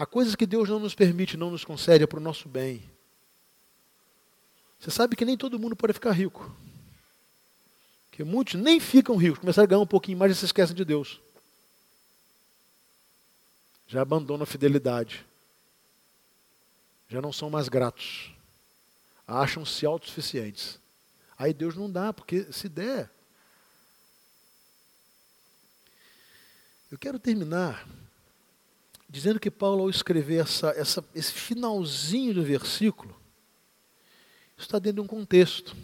Há 0.00 0.06
coisas 0.06 0.34
que 0.34 0.46
Deus 0.46 0.66
não 0.66 0.80
nos 0.80 0.94
permite, 0.94 1.36
não 1.36 1.50
nos 1.50 1.62
concede, 1.62 2.04
é 2.04 2.06
para 2.06 2.18
o 2.18 2.22
nosso 2.22 2.48
bem. 2.48 2.90
Você 4.78 4.90
sabe 4.90 5.14
que 5.14 5.26
nem 5.26 5.36
todo 5.36 5.58
mundo 5.58 5.76
pode 5.76 5.92
ficar 5.92 6.12
rico. 6.12 6.56
Porque 8.08 8.24
muitos 8.24 8.54
nem 8.54 8.80
ficam 8.80 9.14
ricos, 9.16 9.40
começaram 9.40 9.66
a 9.66 9.68
ganhar 9.68 9.82
um 9.82 9.86
pouquinho 9.86 10.16
mais 10.16 10.32
e 10.32 10.34
se 10.34 10.46
esquecem 10.46 10.74
de 10.74 10.86
Deus. 10.86 11.20
Já 13.86 14.00
abandonam 14.00 14.44
a 14.44 14.46
fidelidade. 14.46 15.26
Já 17.06 17.20
não 17.20 17.30
são 17.30 17.50
mais 17.50 17.68
gratos. 17.68 18.32
Acham-se 19.26 19.84
autossuficientes. 19.84 20.78
Aí 21.36 21.52
Deus 21.52 21.76
não 21.76 21.90
dá, 21.90 22.10
porque 22.10 22.50
se 22.50 22.70
der. 22.70 23.10
Eu 26.90 26.96
quero 26.96 27.18
terminar 27.18 27.86
dizendo 29.10 29.40
que 29.40 29.50
Paulo, 29.50 29.82
ao 29.82 29.90
escrever 29.90 30.42
essa, 30.42 30.68
essa, 30.70 31.04
esse 31.12 31.32
finalzinho 31.32 32.34
do 32.34 32.44
versículo, 32.44 33.14
está 34.56 34.78
dentro 34.78 35.02
de 35.02 35.04
um 35.04 35.06
contexto. 35.06 35.76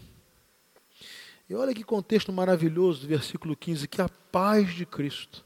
E 1.50 1.54
olha 1.54 1.74
que 1.74 1.82
contexto 1.82 2.32
maravilhoso 2.32 3.00
do 3.00 3.08
versículo 3.08 3.56
15: 3.56 3.88
que 3.88 4.00
a 4.00 4.08
paz 4.08 4.72
de 4.74 4.86
Cristo 4.86 5.44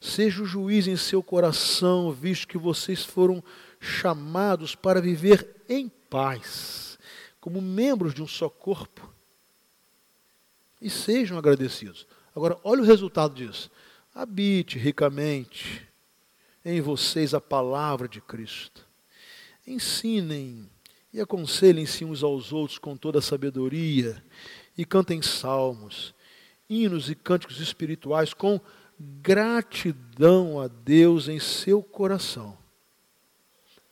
seja 0.00 0.42
o 0.42 0.46
juiz 0.46 0.86
em 0.86 0.96
seu 0.96 1.22
coração, 1.22 2.10
visto 2.10 2.48
que 2.48 2.56
vocês 2.56 3.04
foram 3.04 3.44
chamados 3.78 4.74
para 4.74 5.00
viver 5.00 5.62
em 5.68 5.88
paz, 5.88 6.98
como 7.38 7.60
membros 7.60 8.14
de 8.14 8.22
um 8.22 8.26
só 8.26 8.48
corpo, 8.48 9.12
e 10.80 10.88
sejam 10.88 11.36
agradecidos. 11.36 12.06
Agora, 12.34 12.58
olha 12.64 12.80
o 12.80 12.86
resultado 12.86 13.34
disso: 13.34 13.70
habite 14.14 14.78
ricamente 14.78 15.86
em 16.64 16.80
vocês 16.80 17.34
a 17.34 17.40
palavra 17.40 18.08
de 18.08 18.20
Cristo, 18.20 18.86
ensinem 19.66 20.68
e 21.12 21.20
aconselhem-se 21.20 22.04
uns 22.04 22.22
aos 22.22 22.52
outros 22.52 22.78
com 22.78 22.96
toda 22.96 23.18
a 23.18 23.22
sabedoria 23.22 24.22
e 24.76 24.84
cantem 24.84 25.22
salmos, 25.22 26.14
hinos 26.68 27.10
e 27.10 27.14
cânticos 27.14 27.60
espirituais 27.60 28.32
com 28.32 28.60
gratidão 28.98 30.60
a 30.60 30.68
Deus 30.68 31.28
em 31.28 31.38
seu 31.38 31.82
coração. 31.82 32.56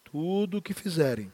Tudo 0.04 0.58
o 0.58 0.62
que 0.62 0.74
fizerem, 0.74 1.32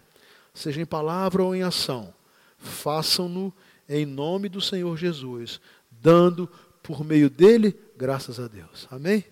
seja 0.53 0.81
em 0.81 0.87
palavra 0.87 1.43
ou 1.43 1.55
em 1.55 1.63
ação, 1.63 2.13
façam-no 2.59 3.53
em 3.89 4.05
nome 4.05 4.49
do 4.49 4.61
Senhor 4.61 4.97
Jesus, 4.97 5.61
dando 5.91 6.47
por 6.83 7.05
meio 7.05 7.31
dele 7.31 7.79
graças 7.97 8.39
a 8.39 8.47
Deus. 8.47 8.87
Amém? 8.91 9.25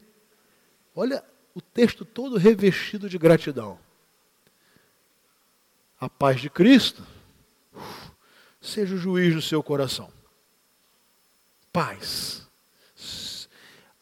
Olha 0.95 1.23
o 1.57 1.61
texto 1.63 2.05
todo 2.05 2.37
revestido 2.37 3.09
de 3.09 3.17
gratidão. 3.17 3.79
A 5.99 6.07
paz 6.07 6.39
de 6.39 6.51
Cristo 6.51 7.03
seja 8.61 8.95
o 8.95 8.99
juiz 8.99 9.35
do 9.35 9.41
seu 9.41 9.63
coração. 9.63 10.13
Paz. 11.73 12.47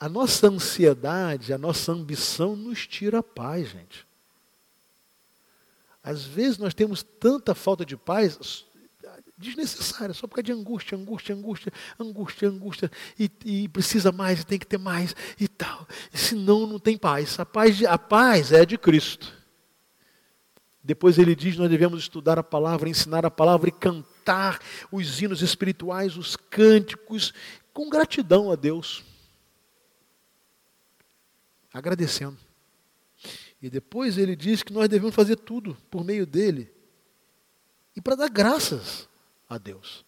A 0.00 0.08
nossa 0.08 0.48
ansiedade, 0.48 1.52
a 1.52 1.58
nossa 1.58 1.92
ambição 1.92 2.56
nos 2.56 2.88
tira 2.88 3.20
a 3.20 3.22
paz, 3.22 3.68
gente. 3.68 4.04
Às 6.02 6.24
vezes 6.24 6.58
nós 6.58 6.74
temos 6.74 7.04
tanta 7.04 7.54
falta 7.54 7.86
de 7.86 7.96
paz 7.96 8.66
desnecessária, 9.36 10.14
só 10.14 10.26
por 10.26 10.36
causa 10.36 10.44
de 10.44 10.52
angústia, 10.52 10.96
angústia, 10.96 11.34
angústia, 11.34 11.72
angústia, 11.98 12.48
angústia, 12.48 12.90
e, 13.18 13.30
e 13.44 13.68
precisa 13.68 14.12
mais, 14.12 14.40
e 14.40 14.46
tem 14.46 14.58
que 14.58 14.66
ter 14.66 14.78
mais, 14.78 15.14
e 15.38 15.48
tal. 15.48 15.86
E 16.12 16.18
senão 16.18 16.66
não 16.66 16.78
tem 16.78 16.96
paz. 16.96 17.38
A 17.38 17.44
paz, 17.44 17.82
a 17.84 17.98
paz 17.98 18.52
é 18.52 18.64
de 18.64 18.78
Cristo. 18.78 19.32
Depois 20.82 21.18
ele 21.18 21.34
diz: 21.34 21.56
nós 21.56 21.68
devemos 21.68 22.00
estudar 22.00 22.38
a 22.38 22.42
palavra, 22.42 22.88
ensinar 22.88 23.24
a 23.26 23.30
palavra 23.30 23.68
e 23.68 23.72
cantar 23.72 24.60
os 24.92 25.20
hinos 25.20 25.42
espirituais, 25.42 26.16
os 26.16 26.36
cânticos, 26.36 27.32
com 27.72 27.88
gratidão 27.88 28.50
a 28.50 28.54
Deus. 28.54 29.04
agradecendo. 31.72 32.38
E 33.60 33.68
depois 33.68 34.16
ele 34.16 34.36
diz 34.36 34.62
que 34.62 34.72
nós 34.72 34.88
devemos 34.88 35.14
fazer 35.14 35.36
tudo 35.36 35.76
por 35.90 36.04
meio 36.04 36.24
dele 36.24 36.70
e 37.96 38.00
para 38.00 38.14
dar 38.14 38.28
graças 38.28 39.08
a 39.48 39.58
Deus. 39.58 40.04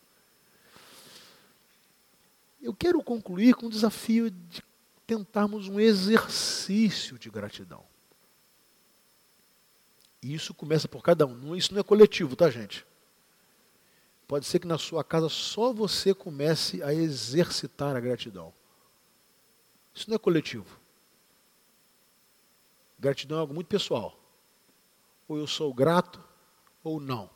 Eu 2.61 2.75
quero 2.75 3.03
concluir 3.03 3.55
com 3.55 3.67
o 3.67 3.71
desafio 3.71 4.31
de 4.31 4.63
tentarmos 5.07 5.69
um 5.69 5.79
exercício 5.79 7.19
de 7.19 7.31
gratidão. 7.31 7.85
E 10.23 10.35
isso 10.35 10.53
começa 10.53 10.89
por 10.89 11.03
cada 11.03 11.27
um. 11.27 11.55
Isso 11.55 11.73
não 11.73 11.81
é 11.81 11.85
coletivo, 11.85 12.35
tá, 12.35 12.51
gente? 12.51 12.85
Pode 14.27 14.45
ser 14.47 14.59
que 14.59 14.67
na 14.67 14.79
sua 14.79 15.05
casa 15.05 15.29
só 15.29 15.73
você 15.73 16.13
comece 16.13 16.83
a 16.83 16.93
exercitar 16.93 17.95
a 17.95 18.01
gratidão. 18.01 18.53
Isso 19.95 20.11
não 20.11 20.17
é 20.17 20.19
coletivo. 20.19 20.81
Gratidão 22.99 23.39
é 23.39 23.41
algo 23.41 23.55
muito 23.55 23.69
pessoal. 23.69 24.19
Ou 25.29 25.39
eu 25.39 25.47
sou 25.47 25.73
grato, 25.73 26.23
ou 26.83 26.99
não. 26.99 27.31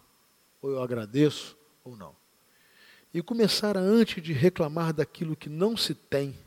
Ou 0.61 0.71
eu 0.71 0.83
agradeço, 0.83 1.57
ou 1.85 1.97
não. 1.97 2.15
E 3.13 3.23
começar 3.23 3.77
a, 3.77 3.81
antes 3.81 4.23
de 4.23 4.33
reclamar 4.33 4.93
daquilo 4.93 5.37
que 5.37 5.49
não 5.49 5.77
se 5.77 5.95
tem, 5.95 6.39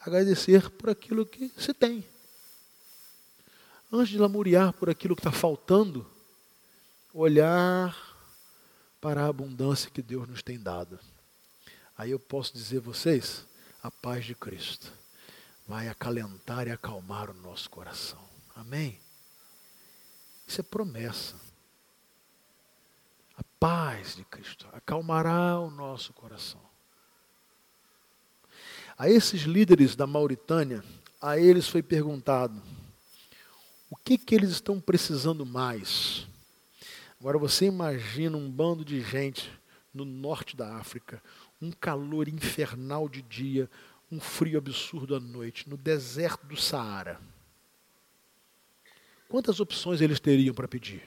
agradecer 0.00 0.68
por 0.70 0.90
aquilo 0.90 1.24
que 1.24 1.50
se 1.56 1.72
tem. 1.72 2.04
Antes 3.90 4.10
de 4.10 4.18
lamuriar 4.18 4.72
por 4.74 4.90
aquilo 4.90 5.16
que 5.16 5.20
está 5.20 5.32
faltando, 5.32 6.06
olhar 7.14 7.96
para 9.00 9.22
a 9.24 9.28
abundância 9.28 9.90
que 9.90 10.02
Deus 10.02 10.28
nos 10.28 10.42
tem 10.42 10.58
dado. 10.58 10.98
Aí 11.96 12.10
eu 12.10 12.18
posso 12.18 12.52
dizer 12.52 12.78
a 12.78 12.82
vocês, 12.82 13.46
a 13.82 13.90
paz 13.90 14.24
de 14.24 14.34
Cristo 14.34 14.92
vai 15.66 15.88
acalentar 15.88 16.66
e 16.66 16.70
acalmar 16.70 17.30
o 17.30 17.34
nosso 17.34 17.68
coração. 17.68 18.22
Amém? 18.54 18.98
Isso 20.46 20.60
é 20.60 20.64
promessa. 20.64 21.36
Paz 23.60 24.14
de 24.14 24.24
Cristo 24.24 24.68
acalmará 24.72 25.58
o 25.58 25.70
nosso 25.70 26.12
coração. 26.12 26.60
A 28.96 29.08
esses 29.08 29.42
líderes 29.42 29.96
da 29.96 30.06
Mauritânia, 30.06 30.82
a 31.20 31.38
eles 31.38 31.68
foi 31.68 31.82
perguntado: 31.82 32.60
o 33.90 33.96
que, 33.96 34.16
que 34.16 34.34
eles 34.34 34.50
estão 34.50 34.80
precisando 34.80 35.44
mais? 35.44 36.26
Agora 37.20 37.38
você 37.38 37.66
imagina 37.66 38.36
um 38.36 38.50
bando 38.50 38.84
de 38.84 39.00
gente 39.00 39.50
no 39.92 40.04
norte 40.04 40.56
da 40.56 40.76
África, 40.76 41.20
um 41.60 41.72
calor 41.72 42.28
infernal 42.28 43.08
de 43.08 43.22
dia, 43.22 43.68
um 44.10 44.20
frio 44.20 44.58
absurdo 44.58 45.16
à 45.16 45.20
noite, 45.20 45.68
no 45.68 45.76
deserto 45.76 46.46
do 46.46 46.56
Saara. 46.56 47.20
Quantas 49.28 49.58
opções 49.60 50.00
eles 50.00 50.20
teriam 50.20 50.54
para 50.54 50.68
pedir? 50.68 51.02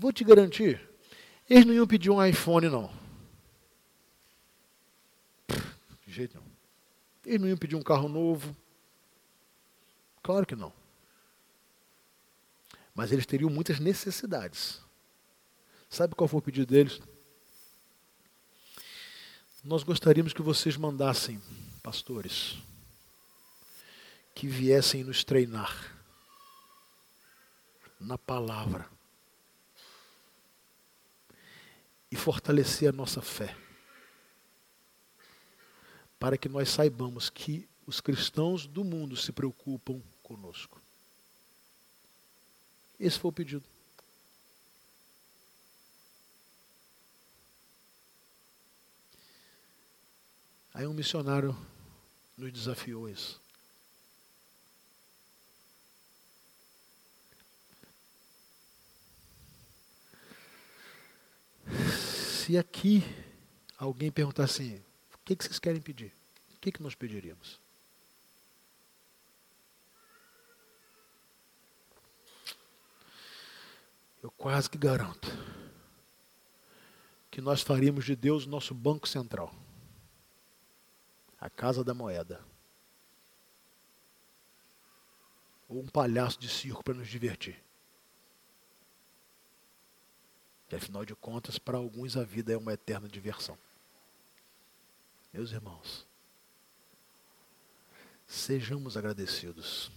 Vou 0.00 0.12
te 0.12 0.22
garantir, 0.22 0.88
eles 1.50 1.64
não 1.66 1.74
iam 1.74 1.84
pedir 1.84 2.08
um 2.08 2.24
iPhone, 2.24 2.68
não. 2.68 2.88
De 6.06 6.12
jeito 6.12 6.38
nenhum. 6.38 6.48
Eles 7.26 7.40
não 7.40 7.48
iam 7.48 7.58
pedir 7.58 7.74
um 7.74 7.82
carro 7.82 8.08
novo. 8.08 8.56
Claro 10.22 10.46
que 10.46 10.54
não. 10.54 10.72
Mas 12.94 13.10
eles 13.10 13.26
teriam 13.26 13.50
muitas 13.50 13.80
necessidades. 13.80 14.80
Sabe 15.90 16.14
qual 16.14 16.28
foi 16.28 16.38
o 16.38 16.42
pedido 16.42 16.72
deles? 16.72 17.00
Nós 19.64 19.82
gostaríamos 19.82 20.32
que 20.32 20.42
vocês 20.42 20.76
mandassem 20.76 21.42
pastores 21.82 22.56
que 24.32 24.46
viessem 24.46 25.02
nos 25.02 25.24
treinar 25.24 25.92
na 27.98 28.16
palavra 28.16 28.97
e 32.10 32.16
fortalecer 32.16 32.88
a 32.88 32.92
nossa 32.92 33.20
fé, 33.20 33.56
para 36.18 36.38
que 36.38 36.48
nós 36.48 36.68
saibamos 36.70 37.28
que 37.30 37.68
os 37.86 38.00
cristãos 38.00 38.66
do 38.66 38.84
mundo 38.84 39.16
se 39.16 39.32
preocupam 39.32 40.02
conosco. 40.22 40.80
Esse 42.98 43.18
foi 43.18 43.30
o 43.30 43.32
pedido. 43.32 43.64
Aí 50.74 50.86
um 50.86 50.92
missionário 50.92 51.56
nos 52.36 52.52
desafiou 52.52 53.08
isso. 53.08 53.40
Se 61.68 62.56
aqui 62.56 63.02
alguém 63.76 64.10
perguntar 64.10 64.44
assim, 64.44 64.76
o 65.14 65.18
que, 65.24 65.34
vocês 65.34 65.58
querem 65.58 65.80
pedir? 65.80 66.12
O 66.54 66.60
que, 66.60 66.72
que 66.72 66.82
nós 66.82 66.94
pediríamos? 66.94 67.60
Eu 74.22 74.30
quase 74.32 74.68
que 74.68 74.76
garanto 74.76 75.28
que 77.30 77.40
nós 77.40 77.62
faríamos 77.62 78.04
de 78.04 78.16
Deus 78.16 78.46
o 78.46 78.48
nosso 78.48 78.74
banco 78.74 79.08
central 79.08 79.54
a 81.40 81.48
casa 81.48 81.84
da 81.84 81.94
moeda. 81.94 82.44
Ou 85.68 85.80
um 85.80 85.86
palhaço 85.86 86.38
de 86.40 86.48
circo 86.48 86.82
para 86.82 86.94
nos 86.94 87.08
divertir. 87.08 87.62
E 90.70 90.76
afinal 90.76 91.04
de 91.04 91.14
contas, 91.14 91.58
para 91.58 91.78
alguns 91.78 92.16
a 92.16 92.24
vida 92.24 92.52
é 92.52 92.56
uma 92.56 92.74
eterna 92.74 93.08
diversão. 93.08 93.56
Meus 95.32 95.50
irmãos, 95.50 96.06
sejamos 98.26 98.96
agradecidos. 98.96 99.90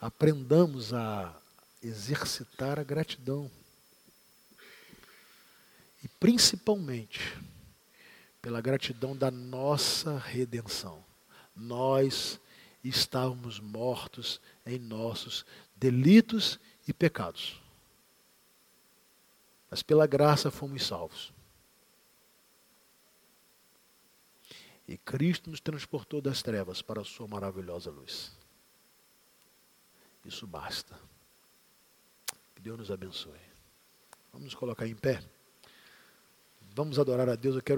Aprendamos 0.00 0.92
a 0.92 1.34
exercitar 1.82 2.78
a 2.78 2.82
gratidão. 2.82 3.50
E 6.02 6.08
principalmente, 6.08 7.38
pela 8.44 8.60
gratidão 8.60 9.16
da 9.16 9.30
nossa 9.30 10.18
redenção. 10.18 11.02
Nós 11.56 12.38
estávamos 12.84 13.58
mortos 13.58 14.38
em 14.66 14.78
nossos 14.78 15.46
delitos 15.74 16.60
e 16.86 16.92
pecados. 16.92 17.63
Mas 19.74 19.82
pela 19.82 20.06
graça 20.06 20.52
fomos 20.52 20.86
salvos. 20.86 21.32
E 24.86 24.96
Cristo 24.96 25.50
nos 25.50 25.58
transportou 25.58 26.20
das 26.20 26.44
trevas 26.44 26.80
para 26.80 27.00
a 27.00 27.04
sua 27.04 27.26
maravilhosa 27.26 27.90
luz. 27.90 28.38
Isso 30.24 30.46
basta. 30.46 30.96
Que 32.54 32.62
Deus 32.62 32.78
nos 32.78 32.90
abençoe. 32.92 33.40
Vamos 34.32 34.44
nos 34.44 34.54
colocar 34.54 34.86
em 34.86 34.94
pé. 34.94 35.20
Vamos 36.72 36.96
adorar 36.96 37.28
a 37.28 37.34
Deus. 37.34 37.56
Eu 37.56 37.60
quero 37.60 37.72